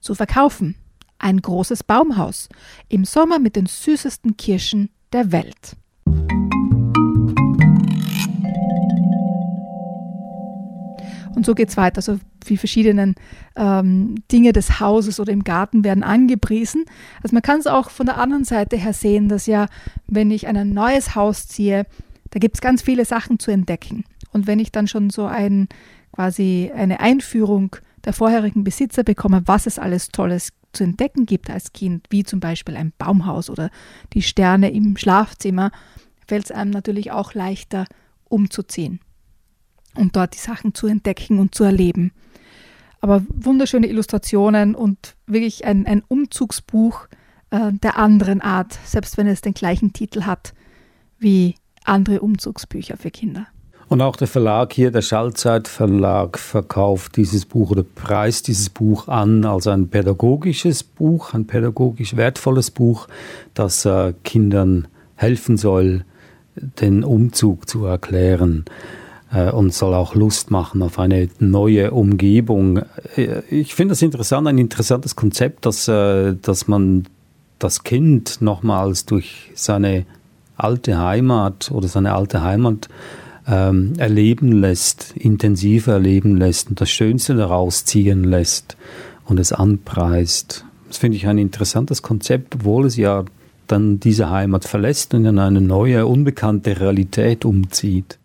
Zu 0.00 0.14
verkaufen, 0.14 0.76
ein 1.18 1.40
großes 1.40 1.84
Baumhaus, 1.84 2.48
im 2.88 3.04
Sommer 3.04 3.38
mit 3.38 3.56
den 3.56 3.66
süßesten 3.66 4.36
Kirschen 4.36 4.90
der 5.12 5.32
Welt. 5.32 5.76
Und 11.34 11.46
so 11.46 11.54
geht 11.54 11.68
es 11.68 11.76
weiter. 11.76 11.98
Also 11.98 12.18
die 12.48 12.56
verschiedenen 12.56 13.14
ähm, 13.56 14.16
Dinge 14.30 14.52
des 14.52 14.80
Hauses 14.80 15.20
oder 15.20 15.32
im 15.32 15.44
Garten 15.44 15.84
werden 15.84 16.02
angepriesen. 16.02 16.84
Also 17.22 17.34
man 17.34 17.42
kann 17.42 17.60
es 17.60 17.66
auch 17.66 17.90
von 17.90 18.06
der 18.06 18.18
anderen 18.18 18.44
Seite 18.44 18.76
her 18.76 18.92
sehen, 18.92 19.28
dass 19.28 19.46
ja, 19.46 19.66
wenn 20.06 20.30
ich 20.30 20.46
ein 20.46 20.70
neues 20.70 21.14
Haus 21.14 21.46
ziehe, 21.46 21.86
da 22.30 22.38
gibt 22.38 22.56
es 22.56 22.60
ganz 22.60 22.82
viele 22.82 23.04
Sachen 23.04 23.38
zu 23.38 23.50
entdecken. 23.50 24.04
Und 24.32 24.46
wenn 24.46 24.58
ich 24.58 24.72
dann 24.72 24.86
schon 24.86 25.10
so 25.10 25.26
ein, 25.26 25.68
quasi 26.12 26.70
eine 26.74 27.00
Einführung 27.00 27.76
der 28.04 28.12
vorherigen 28.12 28.64
Besitzer 28.64 29.04
bekomme, 29.04 29.42
was 29.46 29.66
es 29.66 29.78
alles 29.78 30.08
Tolles 30.08 30.52
zu 30.72 30.84
entdecken 30.84 31.26
gibt 31.26 31.50
als 31.50 31.72
Kind, 31.72 32.06
wie 32.10 32.24
zum 32.24 32.40
Beispiel 32.40 32.76
ein 32.76 32.92
Baumhaus 32.98 33.48
oder 33.48 33.70
die 34.12 34.22
Sterne 34.22 34.70
im 34.70 34.96
Schlafzimmer, 34.96 35.70
fällt 36.26 36.44
es 36.44 36.50
einem 36.52 36.70
natürlich 36.70 37.10
auch 37.10 37.34
leichter 37.34 37.86
umzuziehen 38.28 39.00
und 39.98 40.16
dort 40.16 40.34
die 40.34 40.38
Sachen 40.38 40.74
zu 40.74 40.86
entdecken 40.86 41.38
und 41.38 41.54
zu 41.54 41.64
erleben. 41.64 42.12
Aber 43.00 43.22
wunderschöne 43.28 43.86
Illustrationen 43.86 44.74
und 44.74 45.16
wirklich 45.26 45.64
ein, 45.64 45.86
ein 45.86 46.02
Umzugsbuch 46.08 47.06
äh, 47.50 47.72
der 47.72 47.96
anderen 47.98 48.40
Art, 48.40 48.78
selbst 48.84 49.16
wenn 49.16 49.26
es 49.26 49.40
den 49.40 49.54
gleichen 49.54 49.92
Titel 49.92 50.22
hat 50.22 50.54
wie 51.18 51.56
andere 51.84 52.20
Umzugsbücher 52.20 52.96
für 52.96 53.10
Kinder. 53.10 53.46
Und 53.88 54.02
auch 54.02 54.16
der 54.16 54.28
Verlag 54.28 54.74
hier, 54.74 54.90
der 54.90 55.00
Schallzeit 55.00 55.66
Verlag, 55.66 56.38
verkauft 56.38 57.16
dieses 57.16 57.46
Buch 57.46 57.70
oder 57.70 57.82
preist 57.82 58.46
dieses 58.46 58.68
Buch 58.68 59.08
an 59.08 59.46
als 59.46 59.66
ein 59.66 59.88
pädagogisches 59.88 60.82
Buch, 60.82 61.32
ein 61.32 61.46
pädagogisch 61.46 62.14
wertvolles 62.14 62.70
Buch, 62.70 63.08
das 63.54 63.86
äh, 63.86 64.12
Kindern 64.24 64.88
helfen 65.14 65.56
soll, 65.56 66.04
den 66.54 67.02
Umzug 67.02 67.68
zu 67.68 67.86
erklären. 67.86 68.66
Äh, 69.32 69.50
und 69.50 69.74
soll 69.74 69.94
auch 69.94 70.14
Lust 70.14 70.50
machen 70.50 70.82
auf 70.82 70.98
eine 70.98 71.28
neue 71.38 71.90
Umgebung. 71.90 72.80
Äh, 73.16 73.40
ich 73.50 73.74
finde 73.74 73.92
das 73.92 74.02
interessant, 74.02 74.46
ein 74.48 74.58
interessantes 74.58 75.16
Konzept, 75.16 75.66
dass, 75.66 75.88
äh, 75.88 76.34
dass 76.40 76.66
man 76.66 77.04
das 77.58 77.82
Kind 77.82 78.40
nochmals 78.40 79.04
durch 79.04 79.50
seine 79.54 80.06
alte 80.56 80.98
Heimat 80.98 81.70
oder 81.70 81.88
seine 81.88 82.14
alte 82.14 82.42
Heimat 82.42 82.88
ähm, 83.46 83.94
erleben 83.98 84.52
lässt, 84.52 85.14
intensiver 85.16 85.94
erleben 85.94 86.36
lässt 86.36 86.70
und 86.70 86.80
das 86.80 86.90
Schönste 86.90 87.34
daraus 87.34 87.84
ziehen 87.84 88.24
lässt 88.24 88.76
und 89.24 89.38
es 89.40 89.52
anpreist. 89.52 90.64
Das 90.88 90.98
finde 90.98 91.16
ich 91.16 91.26
ein 91.26 91.38
interessantes 91.38 92.02
Konzept, 92.02 92.56
obwohl 92.56 92.86
es 92.86 92.96
ja 92.96 93.24
dann 93.66 94.00
diese 94.00 94.30
Heimat 94.30 94.64
verlässt 94.64 95.12
und 95.12 95.26
in 95.26 95.38
eine 95.38 95.60
neue, 95.60 96.06
unbekannte 96.06 96.80
Realität 96.80 97.44
umzieht. 97.44 98.18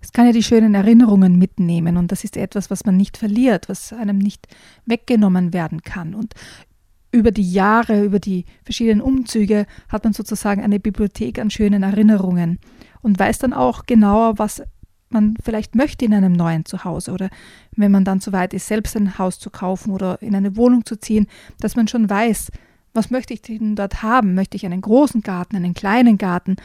Es 0.00 0.12
kann 0.12 0.26
ja 0.26 0.32
die 0.32 0.42
schönen 0.42 0.74
Erinnerungen 0.74 1.38
mitnehmen 1.38 1.96
und 1.96 2.12
das 2.12 2.24
ist 2.24 2.36
etwas, 2.36 2.70
was 2.70 2.84
man 2.84 2.96
nicht 2.96 3.16
verliert, 3.16 3.68
was 3.68 3.92
einem 3.92 4.18
nicht 4.18 4.46
weggenommen 4.86 5.52
werden 5.52 5.82
kann. 5.82 6.14
Und 6.14 6.34
über 7.10 7.30
die 7.30 7.50
Jahre, 7.50 8.04
über 8.04 8.18
die 8.18 8.44
verschiedenen 8.64 9.00
Umzüge 9.00 9.66
hat 9.88 10.04
man 10.04 10.12
sozusagen 10.12 10.62
eine 10.62 10.78
Bibliothek 10.78 11.38
an 11.38 11.50
schönen 11.50 11.82
Erinnerungen 11.82 12.58
und 13.02 13.18
weiß 13.18 13.38
dann 13.38 13.52
auch 13.52 13.86
genauer, 13.86 14.38
was 14.38 14.62
man 15.10 15.34
vielleicht 15.42 15.74
möchte 15.74 16.04
in 16.04 16.12
einem 16.12 16.34
neuen 16.34 16.66
Zuhause 16.66 17.12
oder 17.12 17.30
wenn 17.74 17.90
man 17.90 18.04
dann 18.04 18.20
so 18.20 18.32
weit 18.32 18.52
ist, 18.52 18.66
selbst 18.66 18.94
ein 18.94 19.18
Haus 19.18 19.38
zu 19.38 19.48
kaufen 19.48 19.90
oder 19.90 20.20
in 20.20 20.34
eine 20.34 20.56
Wohnung 20.56 20.84
zu 20.84 20.96
ziehen, 20.96 21.26
dass 21.60 21.76
man 21.76 21.88
schon 21.88 22.10
weiß, 22.10 22.50
Was 22.94 23.10
möchte 23.10 23.34
ich 23.34 23.42
denn 23.42 23.76
dort 23.76 24.02
haben? 24.02 24.34
Möchte 24.34 24.56
ich 24.56 24.66
einen 24.66 24.80
großen 24.80 25.20
Garten, 25.20 25.56
einen 25.56 25.74
kleinen 25.74 26.18
Garten? 26.18 26.56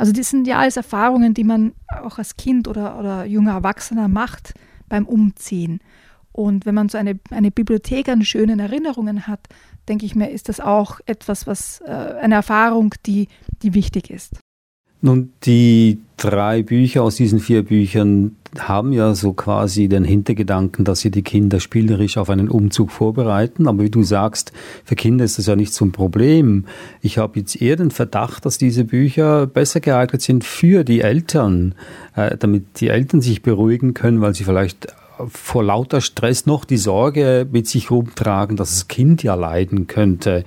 Also 0.00 0.12
das 0.12 0.30
sind 0.30 0.46
ja 0.46 0.58
alles 0.58 0.78
Erfahrungen, 0.78 1.34
die 1.34 1.44
man 1.44 1.74
auch 1.88 2.16
als 2.16 2.38
Kind 2.38 2.68
oder, 2.68 2.98
oder 2.98 3.26
junger 3.26 3.52
Erwachsener 3.52 4.08
macht 4.08 4.54
beim 4.88 5.04
Umziehen. 5.04 5.80
Und 6.32 6.64
wenn 6.64 6.74
man 6.74 6.88
so 6.88 6.96
eine, 6.96 7.20
eine 7.30 7.50
Bibliothek 7.50 8.08
an 8.08 8.24
schönen 8.24 8.60
Erinnerungen 8.60 9.26
hat, 9.26 9.46
denke 9.90 10.06
ich 10.06 10.14
mir, 10.14 10.30
ist 10.30 10.48
das 10.48 10.58
auch 10.58 11.00
etwas, 11.04 11.46
was 11.46 11.82
äh, 11.82 11.90
eine 11.90 12.36
Erfahrung, 12.36 12.94
die, 13.04 13.28
die 13.62 13.74
wichtig 13.74 14.08
ist. 14.08 14.40
Nun, 15.02 15.32
die 15.44 15.98
drei 16.16 16.62
Bücher 16.62 17.02
aus 17.02 17.16
diesen 17.16 17.40
vier 17.40 17.64
Büchern 17.64 18.36
haben 18.58 18.92
ja 18.92 19.14
so 19.14 19.32
quasi 19.32 19.88
den 19.88 20.04
Hintergedanken, 20.04 20.84
dass 20.84 21.00
sie 21.00 21.10
die 21.10 21.22
Kinder 21.22 21.60
spielerisch 21.60 22.16
auf 22.18 22.28
einen 22.28 22.48
Umzug 22.48 22.90
vorbereiten. 22.90 23.68
Aber 23.68 23.84
wie 23.84 23.90
du 23.90 24.02
sagst, 24.02 24.52
für 24.84 24.96
Kinder 24.96 25.24
ist 25.24 25.38
das 25.38 25.46
ja 25.46 25.56
nicht 25.56 25.72
so 25.72 25.84
ein 25.84 25.92
Problem. 25.92 26.66
Ich 27.00 27.16
habe 27.16 27.38
jetzt 27.38 27.60
eher 27.60 27.76
den 27.76 27.90
Verdacht, 27.90 28.44
dass 28.44 28.58
diese 28.58 28.84
Bücher 28.84 29.46
besser 29.46 29.80
geeignet 29.80 30.20
sind 30.20 30.44
für 30.44 30.84
die 30.84 31.00
Eltern, 31.00 31.74
äh, 32.16 32.36
damit 32.36 32.80
die 32.80 32.88
Eltern 32.88 33.20
sich 33.20 33.42
beruhigen 33.42 33.94
können, 33.94 34.20
weil 34.20 34.34
sie 34.34 34.44
vielleicht 34.44 34.88
vor 35.28 35.62
lauter 35.62 36.00
Stress 36.00 36.46
noch 36.46 36.64
die 36.64 36.78
Sorge 36.78 37.46
mit 37.50 37.68
sich 37.68 37.90
rumtragen, 37.90 38.56
dass 38.56 38.70
das 38.70 38.88
Kind 38.88 39.22
ja 39.22 39.34
leiden 39.34 39.86
könnte 39.86 40.44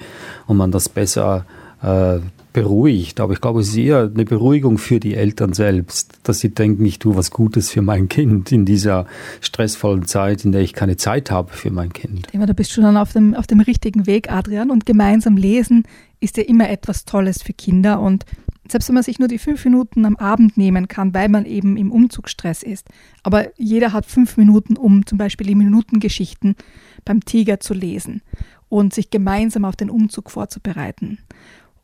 und 0.48 0.58
man 0.58 0.72
das 0.72 0.90
besser 0.90 1.46
äh, 1.82 2.20
beruhigt. 2.54 3.20
Aber 3.20 3.34
ich 3.34 3.42
glaube, 3.42 3.62
es 3.62 3.70
ist 3.70 3.78
eher 3.78 4.10
eine 4.14 4.26
Beruhigung 4.26 4.78
für 4.78 5.00
die 5.00 5.16
Eltern 5.16 5.54
selbst, 5.54 6.20
dass 6.24 6.40
sie 6.40 6.50
denken, 6.50 6.86
ich 6.86 7.00
tue 7.00 7.16
was 7.16 7.32
Gutes 7.32 7.72
für 7.72 7.82
mein 7.82 8.08
Kind 8.08 8.52
in 8.52 8.66
dieser 8.66 9.08
stressvollen 9.42 10.06
Zeit, 10.06 10.46
in 10.46 10.52
der 10.52 10.62
ich 10.62 10.74
keine 10.74 10.96
Zeit 10.96 11.32
habe 11.32 11.52
für 11.52 11.72
mein 11.72 11.92
Kind. 11.92 12.32
Denke, 12.32 12.46
da 12.46 12.54
bist 12.54 12.78
dann 12.78 12.96
auf 12.96 13.12
dem, 13.12 13.34
auf 13.34 13.48
dem 13.48 13.60
richtigen 13.60 14.06
Weg, 14.06 14.32
Adrian. 14.32 14.72
Und 14.72 14.86
gemeinsam 14.86 15.36
lesen 15.36 15.84
ist 16.20 16.38
ja 16.38 16.44
immer 16.44 16.70
etwas 16.70 17.06
Tolles 17.06 17.42
für 17.42 17.54
Kinder. 17.54 18.00
Und 18.00 18.26
selbst 18.70 18.88
wenn 18.88 18.96
man 18.96 19.04
sich 19.04 19.20
nur 19.20 19.28
die 19.28 19.40
fünf 19.40 19.66
Minuten 19.66 20.06
am 20.06 20.16
Abend 20.16 20.56
nehmen 20.56 20.88
kann, 20.88 21.14
weil 21.14 21.30
man 21.30 21.46
eben 21.46 21.76
im 21.76 21.92
Umzugsstress 21.92 22.64
ist. 22.64 22.88
Aber 23.24 23.48
jeder 23.58 23.92
hat 23.92 24.06
fünf 24.06 24.38
Minuten, 24.38 24.78
um 24.78 25.06
zum 25.06 25.18
Beispiel 25.18 25.48
die 25.48 25.56
Minutengeschichten 25.56 26.56
beim 27.04 27.26
Tiger 27.26 27.60
zu 27.60 27.74
lesen 27.74 28.22
und 28.70 28.94
sich 28.94 29.10
gemeinsam 29.10 29.66
auf 29.66 29.76
den 29.76 29.90
Umzug 29.90 30.32
vorzubereiten 30.32 31.20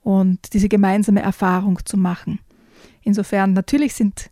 und 0.02 0.54
diese 0.54 0.70
gemeinsame 0.70 1.22
Erfahrung 1.22 1.80
zu 1.86 1.98
machen. 1.98 2.40
Insofern, 3.04 3.54
natürlich 3.54 3.94
sind 3.94 4.30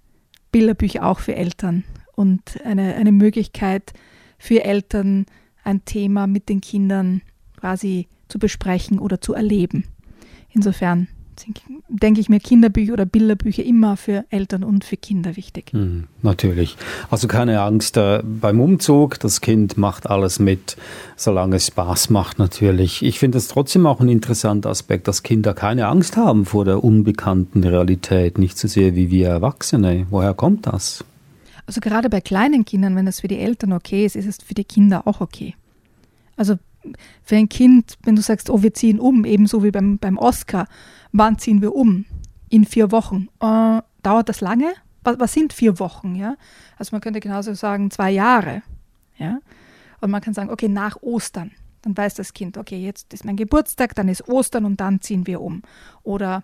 Bilderbücher 0.51 1.05
auch 1.05 1.19
für 1.19 1.35
Eltern 1.35 1.83
und 2.15 2.59
eine, 2.63 2.95
eine 2.95 3.11
Möglichkeit 3.11 3.93
für 4.37 4.63
Eltern, 4.63 5.25
ein 5.63 5.83
Thema 5.85 6.27
mit 6.27 6.49
den 6.49 6.61
Kindern 6.61 7.21
quasi 7.57 8.07
zu 8.27 8.39
besprechen 8.39 8.99
oder 8.99 9.19
zu 9.19 9.33
erleben. 9.33 9.85
Insofern 10.49 11.07
denke 11.87 12.21
ich 12.21 12.29
mir, 12.29 12.39
Kinderbücher 12.39 12.93
oder 12.93 13.05
Bilderbücher 13.05 13.63
immer 13.63 13.97
für 13.97 14.25
Eltern 14.29 14.63
und 14.63 14.83
für 14.83 14.97
Kinder 14.97 15.35
wichtig. 15.35 15.73
Mhm, 15.73 16.05
natürlich. 16.21 16.77
Also 17.09 17.27
keine 17.27 17.61
Angst 17.61 17.97
äh, 17.97 18.21
beim 18.23 18.59
Umzug. 18.59 19.19
Das 19.19 19.41
Kind 19.41 19.77
macht 19.77 20.09
alles 20.09 20.39
mit, 20.39 20.77
solange 21.15 21.57
es 21.57 21.67
Spaß 21.67 22.09
macht 22.09 22.39
natürlich. 22.39 23.03
Ich 23.03 23.19
finde 23.19 23.37
es 23.37 23.47
trotzdem 23.47 23.85
auch 23.85 23.99
ein 23.99 24.09
interessanter 24.09 24.69
Aspekt, 24.69 25.07
dass 25.07 25.23
Kinder 25.23 25.53
keine 25.53 25.87
Angst 25.87 26.17
haben 26.17 26.45
vor 26.45 26.65
der 26.65 26.83
unbekannten 26.83 27.63
Realität. 27.63 28.37
Nicht 28.37 28.57
so 28.57 28.67
sehr 28.67 28.95
wie 28.95 29.09
wir 29.11 29.29
Erwachsene. 29.29 30.07
Woher 30.09 30.33
kommt 30.33 30.67
das? 30.67 31.03
Also 31.65 31.81
gerade 31.81 32.09
bei 32.09 32.21
kleinen 32.21 32.63
Kindern, 32.63 32.95
wenn 32.95 33.05
das 33.05 33.19
für 33.19 33.27
die 33.27 33.39
Eltern 33.39 33.73
okay 33.73 34.05
ist, 34.05 34.15
ist 34.15 34.25
es 34.25 34.37
für 34.37 34.53
die 34.53 34.63
Kinder 34.63 35.05
auch 35.05 35.19
okay. 35.19 35.55
Also 36.37 36.55
für 37.23 37.35
ein 37.35 37.49
Kind, 37.49 37.97
wenn 38.03 38.15
du 38.15 38.21
sagst, 38.21 38.49
oh, 38.49 38.63
wir 38.63 38.73
ziehen 38.73 38.99
um, 38.99 39.25
ebenso 39.25 39.63
wie 39.63 39.71
beim, 39.71 39.97
beim 39.97 40.17
Oscar, 40.17 40.67
wann 41.17 41.37
ziehen 41.37 41.61
wir 41.61 41.75
um? 41.75 42.05
In 42.49 42.65
vier 42.65 42.91
Wochen. 42.91 43.27
Äh, 43.39 43.81
dauert 44.03 44.29
das 44.29 44.41
lange? 44.41 44.73
Was, 45.03 45.19
was, 45.19 45.33
sind 45.33 45.53
vier 45.53 45.79
Wochen? 45.79 46.15
Ja? 46.15 46.35
Also 46.77 46.93
man 46.93 47.01
könnte 47.01 47.19
genauso 47.19 47.53
sagen, 47.53 47.91
zwei 47.91 48.11
Jahre. 48.11 48.61
Ja? 49.17 49.39
Und 50.01 50.11
man 50.11 50.21
kann 50.21 50.33
sagen, 50.33 50.49
okay, 50.49 50.67
nach 50.67 50.97
Ostern. 51.01 51.51
Dann 51.81 51.95
weiß 51.95 52.15
das 52.15 52.33
Kind, 52.33 52.57
okay, 52.57 52.83
jetzt 52.83 53.13
ist 53.13 53.25
mein 53.25 53.35
Geburtstag, 53.35 53.95
dann 53.95 54.09
ist 54.09 54.27
Ostern 54.27 54.65
und 54.65 54.79
dann 54.79 55.01
ziehen 55.01 55.27
wir 55.27 55.41
um. 55.41 55.61
Oder 56.03 56.43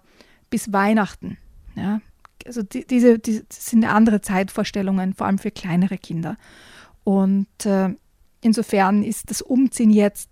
bis 0.50 0.72
Weihnachten. 0.72 1.38
Ja? 1.76 2.02
Also 2.46 2.64
die, 2.64 2.86
diese, 2.86 3.20
diese 3.20 3.46
sind 3.50 3.86
andere 3.86 4.22
Zeitvorstellungen, 4.22 5.14
vor 5.14 5.28
allem 5.28 5.40
für 5.40 5.52
kleinere 5.52 5.98
Kinder. 5.98 6.38
Und 7.04 7.66
äh, 7.66 7.96
insofern 8.42 9.04
ist 9.04 9.30
das 9.30 9.42
Umziehen 9.42 9.90
jetzt 9.90 10.30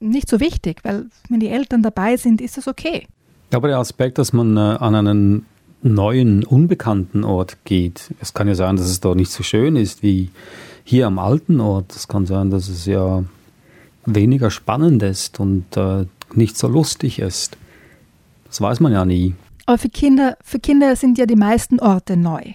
nicht 0.00 0.28
so 0.28 0.40
wichtig, 0.40 0.80
weil 0.82 1.08
wenn 1.28 1.40
die 1.40 1.48
Eltern 1.48 1.82
dabei 1.82 2.16
sind, 2.16 2.40
ist 2.40 2.56
das 2.56 2.66
okay. 2.66 3.06
Aber 3.52 3.68
der 3.68 3.78
Aspekt, 3.78 4.18
dass 4.18 4.32
man 4.32 4.56
äh, 4.56 4.60
an 4.60 4.94
einen 4.94 5.46
neuen, 5.82 6.44
unbekannten 6.44 7.24
Ort 7.24 7.56
geht, 7.64 8.14
es 8.20 8.34
kann 8.34 8.48
ja 8.48 8.54
sein, 8.54 8.76
dass 8.76 8.86
es 8.86 9.00
dort 9.00 9.16
nicht 9.16 9.32
so 9.32 9.42
schön 9.42 9.76
ist 9.76 10.02
wie 10.02 10.30
hier 10.84 11.06
am 11.06 11.18
alten 11.18 11.60
Ort. 11.60 11.94
Es 11.94 12.08
kann 12.08 12.26
sein, 12.26 12.50
dass 12.50 12.68
es 12.68 12.86
ja 12.86 13.24
weniger 14.06 14.50
spannend 14.50 15.02
ist 15.02 15.40
und 15.40 15.76
äh, 15.76 16.06
nicht 16.34 16.56
so 16.56 16.68
lustig 16.68 17.18
ist. 17.18 17.56
Das 18.46 18.60
weiß 18.60 18.80
man 18.80 18.92
ja 18.92 19.04
nie. 19.04 19.34
Aber 19.66 19.78
für 19.78 19.88
Kinder, 19.88 20.36
für 20.42 20.58
Kinder 20.58 20.96
sind 20.96 21.18
ja 21.18 21.26
die 21.26 21.36
meisten 21.36 21.80
Orte 21.80 22.16
neu. 22.16 22.54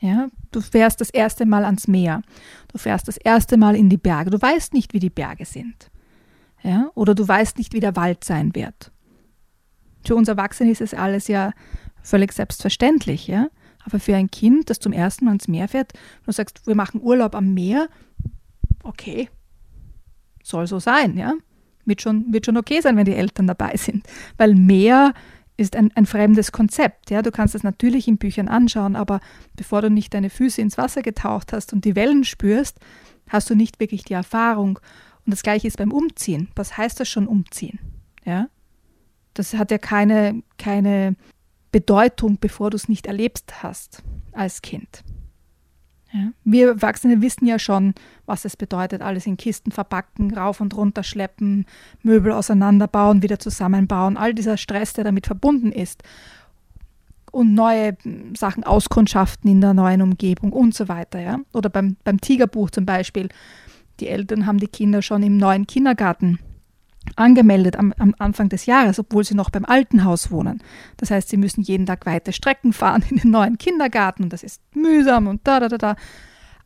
Ja, 0.00 0.28
du 0.50 0.60
fährst 0.60 1.00
das 1.00 1.10
erste 1.10 1.44
Mal 1.44 1.64
ans 1.64 1.86
Meer, 1.86 2.22
du 2.72 2.78
fährst 2.78 3.06
das 3.06 3.18
erste 3.18 3.58
Mal 3.58 3.76
in 3.76 3.90
die 3.90 3.98
Berge, 3.98 4.30
du 4.30 4.40
weißt 4.40 4.72
nicht, 4.72 4.94
wie 4.94 4.98
die 4.98 5.10
Berge 5.10 5.44
sind. 5.44 5.90
Ja? 6.62 6.90
Oder 6.94 7.14
du 7.14 7.26
weißt 7.26 7.58
nicht, 7.58 7.74
wie 7.74 7.80
der 7.80 7.96
Wald 7.96 8.24
sein 8.24 8.54
wird. 8.54 8.92
Für 10.06 10.16
uns 10.16 10.28
Erwachsene 10.28 10.70
ist 10.70 10.80
es 10.80 10.94
alles 10.94 11.28
ja 11.28 11.52
völlig 12.02 12.32
selbstverständlich, 12.32 13.26
ja. 13.26 13.48
Aber 13.84 13.98
für 13.98 14.14
ein 14.14 14.30
Kind, 14.30 14.70
das 14.70 14.78
zum 14.78 14.92
ersten 14.92 15.24
Mal 15.24 15.32
ins 15.32 15.48
Meer 15.48 15.68
fährt, 15.68 15.92
du 16.26 16.32
sagst, 16.32 16.66
wir 16.66 16.74
machen 16.74 17.00
Urlaub 17.02 17.34
am 17.34 17.54
Meer, 17.54 17.88
okay, 18.82 19.28
soll 20.42 20.66
so 20.66 20.78
sein, 20.78 21.16
ja. 21.16 21.34
Wird 21.84 22.02
schon, 22.02 22.32
wird 22.32 22.46
schon 22.46 22.56
okay 22.56 22.80
sein, 22.80 22.96
wenn 22.96 23.06
die 23.06 23.14
Eltern 23.14 23.46
dabei 23.46 23.76
sind. 23.76 24.06
Weil 24.36 24.54
Meer 24.54 25.14
ist 25.56 25.76
ein, 25.76 25.90
ein 25.94 26.06
fremdes 26.06 26.52
Konzept. 26.52 27.10
Ja? 27.10 27.22
Du 27.22 27.30
kannst 27.30 27.54
es 27.54 27.62
natürlich 27.62 28.08
in 28.08 28.18
Büchern 28.18 28.48
anschauen, 28.48 28.96
aber 28.96 29.20
bevor 29.56 29.82
du 29.82 29.90
nicht 29.90 30.14
deine 30.14 30.30
Füße 30.30 30.60
ins 30.60 30.78
Wasser 30.78 31.02
getaucht 31.02 31.52
hast 31.52 31.72
und 31.72 31.84
die 31.84 31.96
Wellen 31.96 32.24
spürst, 32.24 32.78
hast 33.28 33.50
du 33.50 33.54
nicht 33.54 33.80
wirklich 33.80 34.04
die 34.04 34.14
Erfahrung. 34.14 34.78
Und 35.26 35.32
das 35.32 35.42
gleiche 35.42 35.66
ist 35.66 35.78
beim 35.78 35.92
Umziehen. 35.92 36.48
Was 36.54 36.76
heißt 36.76 37.00
das 37.00 37.08
schon 37.08 37.26
umziehen? 37.26 37.78
Ja? 38.24 38.48
Das 39.34 39.54
hat 39.54 39.70
ja 39.70 39.78
keine, 39.78 40.42
keine 40.58 41.16
Bedeutung, 41.72 42.38
bevor 42.40 42.70
du 42.70 42.76
es 42.76 42.88
nicht 42.88 43.06
erlebst 43.06 43.62
hast 43.62 44.02
als 44.32 44.62
Kind. 44.62 45.04
Ja? 46.12 46.32
Wir 46.44 46.68
Erwachsene 46.68 47.22
wissen 47.22 47.46
ja 47.46 47.58
schon, 47.58 47.94
was 48.26 48.44
es 48.44 48.56
bedeutet, 48.56 49.02
alles 49.02 49.26
in 49.26 49.36
Kisten 49.36 49.70
verpacken, 49.70 50.34
rauf 50.34 50.60
und 50.60 50.76
runter 50.76 51.02
schleppen, 51.02 51.66
Möbel 52.02 52.32
auseinanderbauen, 52.32 53.22
wieder 53.22 53.38
zusammenbauen, 53.38 54.16
all 54.16 54.34
dieser 54.34 54.56
Stress, 54.56 54.92
der 54.92 55.04
damit 55.04 55.26
verbunden 55.26 55.72
ist. 55.72 56.02
Und 57.30 57.54
neue 57.54 57.96
Sachen 58.36 58.64
auskundschaften 58.64 59.48
in 59.48 59.60
der 59.60 59.72
neuen 59.72 60.02
Umgebung 60.02 60.52
und 60.52 60.74
so 60.74 60.88
weiter. 60.88 61.20
Ja? 61.20 61.38
Oder 61.52 61.68
beim, 61.68 61.96
beim 62.02 62.20
Tigerbuch 62.20 62.70
zum 62.70 62.86
Beispiel 62.86 63.28
die 64.00 64.08
Eltern 64.08 64.46
haben 64.46 64.58
die 64.58 64.66
Kinder 64.66 65.02
schon 65.02 65.22
im 65.22 65.36
neuen 65.36 65.66
Kindergarten 65.66 66.38
angemeldet 67.16 67.76
am, 67.76 67.92
am, 67.98 68.14
Anfang 68.18 68.48
des 68.48 68.66
Jahres, 68.66 68.98
obwohl 68.98 69.24
sie 69.24 69.34
noch 69.34 69.50
beim 69.50 69.64
alten 69.64 70.04
Haus 70.04 70.30
wohnen. 70.30 70.62
Das 70.96 71.10
heißt, 71.10 71.28
sie 71.28 71.36
müssen 71.36 71.62
jeden 71.62 71.86
Tag 71.86 72.06
weite 72.06 72.32
Strecken 72.32 72.72
fahren 72.72 73.04
in 73.10 73.18
den 73.18 73.30
neuen 73.30 73.58
Kindergarten 73.58 74.24
und 74.24 74.32
das 74.32 74.42
ist 74.42 74.62
mühsam 74.74 75.26
und 75.26 75.46
da, 75.46 75.60
da, 75.60 75.68
da, 75.68 75.78
da. 75.78 75.96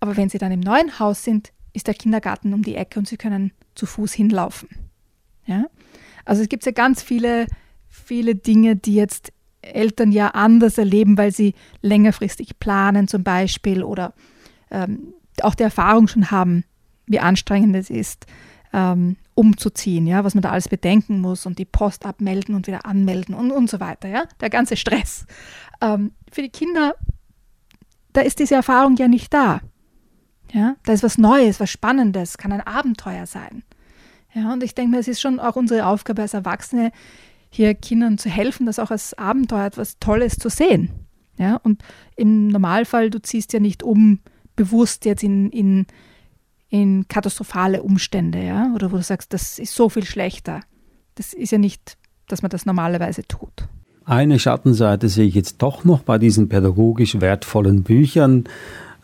Aber 0.00 0.16
wenn 0.16 0.28
sie 0.28 0.38
dann 0.38 0.52
im 0.52 0.60
neuen 0.60 0.98
Haus 0.98 1.24
sind, 1.24 1.52
ist 1.72 1.86
der 1.86 1.94
Kindergarten 1.94 2.52
um 2.52 2.62
die 2.62 2.76
Ecke 2.76 2.98
und 2.98 3.08
sie 3.08 3.16
können 3.16 3.52
zu 3.74 3.86
Fuß 3.86 4.12
hinlaufen. 4.12 4.68
Ja? 5.46 5.66
Also 6.24 6.42
es 6.42 6.48
gibt 6.48 6.64
ja 6.66 6.72
ganz 6.72 7.02
viele, 7.02 7.46
viele 7.88 8.34
Dinge, 8.34 8.76
die 8.76 8.94
jetzt 8.94 9.32
Eltern 9.62 10.12
ja 10.12 10.28
anders 10.28 10.78
erleben, 10.78 11.16
weil 11.16 11.32
sie 11.32 11.54
längerfristig 11.80 12.58
planen 12.58 13.08
zum 13.08 13.24
Beispiel 13.24 13.82
oder 13.82 14.14
ähm, 14.70 15.14
auch 15.42 15.54
die 15.54 15.62
Erfahrung 15.62 16.06
schon 16.06 16.30
haben, 16.30 16.64
wie 17.06 17.20
anstrengend 17.20 17.74
es 17.76 17.90
ist, 17.90 18.26
ähm, 18.72 19.16
umzuziehen, 19.34 20.06
ja, 20.06 20.24
was 20.24 20.34
man 20.34 20.42
da 20.42 20.50
alles 20.50 20.68
bedenken 20.68 21.20
muss 21.20 21.46
und 21.46 21.58
die 21.58 21.64
Post 21.64 22.06
abmelden 22.06 22.54
und 22.54 22.66
wieder 22.66 22.86
anmelden 22.86 23.34
und, 23.34 23.50
und 23.50 23.68
so 23.68 23.80
weiter, 23.80 24.08
ja, 24.08 24.24
der 24.40 24.50
ganze 24.50 24.76
Stress. 24.76 25.26
Ähm, 25.80 26.12
für 26.30 26.42
die 26.42 26.50
Kinder, 26.50 26.94
da 28.12 28.20
ist 28.20 28.38
diese 28.38 28.54
Erfahrung 28.54 28.96
ja 28.96 29.08
nicht 29.08 29.34
da. 29.34 29.60
Ja, 30.52 30.76
da 30.84 30.92
ist 30.92 31.02
was 31.02 31.18
Neues, 31.18 31.58
was 31.58 31.70
Spannendes, 31.70 32.38
kann 32.38 32.52
ein 32.52 32.60
Abenteuer 32.60 33.26
sein. 33.26 33.64
Ja, 34.34 34.52
und 34.52 34.62
ich 34.62 34.74
denke 34.74 34.92
mir, 34.92 34.98
es 34.98 35.08
ist 35.08 35.20
schon 35.20 35.40
auch 35.40 35.56
unsere 35.56 35.86
Aufgabe 35.86 36.22
als 36.22 36.34
Erwachsene, 36.34 36.92
hier 37.50 37.74
Kindern 37.74 38.18
zu 38.18 38.28
helfen, 38.28 38.66
das 38.66 38.78
auch 38.78 38.90
als 38.90 39.14
Abenteuer 39.14 39.66
etwas 39.66 39.98
Tolles 39.98 40.36
zu 40.36 40.48
sehen. 40.48 40.90
Ja, 41.38 41.56
und 41.56 41.82
im 42.16 42.48
Normalfall, 42.48 43.10
du 43.10 43.20
ziehst 43.20 43.52
ja 43.52 43.60
nicht 43.60 43.82
um 43.82 44.20
bewusst 44.54 45.04
jetzt 45.04 45.24
in, 45.24 45.50
in 45.50 45.86
in 46.74 47.06
katastrophale 47.06 47.84
Umstände, 47.84 48.42
ja, 48.42 48.72
oder 48.74 48.90
wo 48.90 48.96
du 48.96 49.02
sagst, 49.04 49.32
das 49.32 49.60
ist 49.60 49.76
so 49.76 49.88
viel 49.88 50.04
schlechter. 50.04 50.62
das 51.14 51.32
ist 51.32 51.52
ja 51.52 51.58
nicht, 51.58 51.96
dass 52.26 52.42
man 52.42 52.50
das 52.50 52.66
normalerweise 52.66 53.22
tut. 53.28 53.68
Eine 54.04 54.40
Schattenseite 54.40 55.08
sehe 55.08 55.26
ich 55.26 55.36
jetzt 55.36 55.62
doch 55.62 55.84
noch 55.84 56.00
bei 56.00 56.18
diesen 56.18 56.48
pädagogisch 56.48 57.20
wertvollen 57.20 57.84
Büchern. 57.84 58.46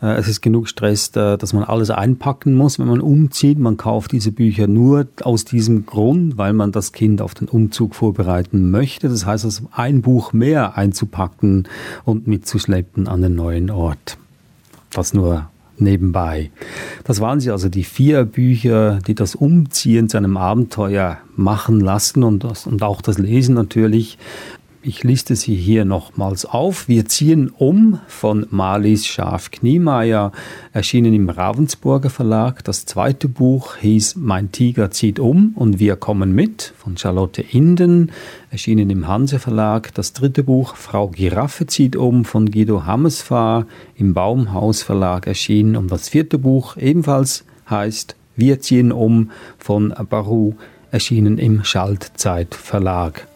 Äh, 0.01 0.15
es 0.15 0.27
ist 0.27 0.41
genug 0.41 0.67
Stress, 0.67 1.15
äh, 1.15 1.37
dass 1.37 1.53
man 1.53 1.63
alles 1.63 1.91
einpacken 1.91 2.55
muss, 2.55 2.77
wenn 2.77 2.89
man 2.89 2.99
umzieht. 2.99 3.57
Man 3.57 3.77
kauft 3.77 4.11
diese 4.11 4.33
Bücher 4.33 4.67
nur 4.67 5.07
aus 5.21 5.45
diesem 5.45 5.85
Grund, 5.85 6.37
weil 6.37 6.51
man 6.51 6.73
das 6.73 6.91
Kind 6.91 7.21
auf 7.21 7.35
den 7.35 7.47
Umzug 7.47 7.95
vorbereiten 7.95 8.69
möchte. 8.69 9.07
Das 9.07 9.25
heißt, 9.25 9.45
also 9.45 9.63
ein 9.71 10.01
Buch 10.01 10.33
mehr 10.33 10.77
einzupacken 10.77 11.69
und 12.03 12.27
mitzuschleppen 12.27 13.07
an 13.07 13.21
den 13.21 13.35
neuen 13.35 13.69
Ort. 13.69 14.17
Das 14.89 15.13
nur 15.13 15.50
nebenbei. 15.81 16.51
Das 17.03 17.19
waren 17.19 17.39
sie 17.39 17.51
also 17.51 17.69
die 17.69 17.83
vier 17.83 18.23
Bücher, 18.23 18.99
die 19.05 19.15
das 19.15 19.35
Umziehen 19.35 20.07
zu 20.09 20.17
einem 20.17 20.37
Abenteuer 20.37 21.17
machen 21.35 21.79
lassen 21.79 22.23
und, 22.23 22.43
das, 22.43 22.67
und 22.67 22.83
auch 22.83 23.01
das 23.01 23.17
Lesen 23.17 23.55
natürlich. 23.55 24.17
Ich 24.83 25.03
liste 25.03 25.35
sie 25.35 25.53
hier 25.53 25.85
nochmals 25.85 26.43
auf. 26.43 26.87
Wir 26.87 27.05
ziehen 27.05 27.51
um 27.55 27.99
von 28.07 28.47
Marlies 28.49 29.05
Schaf-Kniemeyer, 29.05 30.31
erschienen 30.73 31.13
im 31.13 31.29
Ravensburger 31.29 32.09
Verlag. 32.09 32.63
Das 32.63 32.87
zweite 32.87 33.27
Buch 33.27 33.75
hieß 33.75 34.15
Mein 34.15 34.51
Tiger 34.51 34.89
zieht 34.89 35.19
um 35.19 35.53
und 35.55 35.77
wir 35.77 35.97
kommen 35.97 36.33
mit 36.33 36.73
von 36.79 36.97
Charlotte 36.97 37.43
Inden, 37.43 38.11
erschienen 38.49 38.89
im 38.89 39.07
Hanse 39.07 39.37
Verlag. 39.37 39.93
Das 39.93 40.13
dritte 40.13 40.41
Buch 40.41 40.75
Frau 40.75 41.09
Giraffe 41.09 41.67
zieht 41.67 41.95
um 41.95 42.25
von 42.25 42.49
Guido 42.49 42.83
Hammesfahr 42.83 43.67
im 43.95 44.15
Baumhaus 44.15 44.81
Verlag 44.81 45.27
erschienen. 45.27 45.75
Und 45.75 45.91
das 45.91 46.09
vierte 46.09 46.39
Buch 46.39 46.75
ebenfalls 46.77 47.45
heißt 47.69 48.15
Wir 48.35 48.61
ziehen 48.61 48.91
um 48.91 49.29
von 49.59 49.93
Baru, 50.09 50.55
erschienen 50.89 51.37
im 51.37 51.63
Schaltzeit 51.63 52.55
Verlag. 52.55 53.27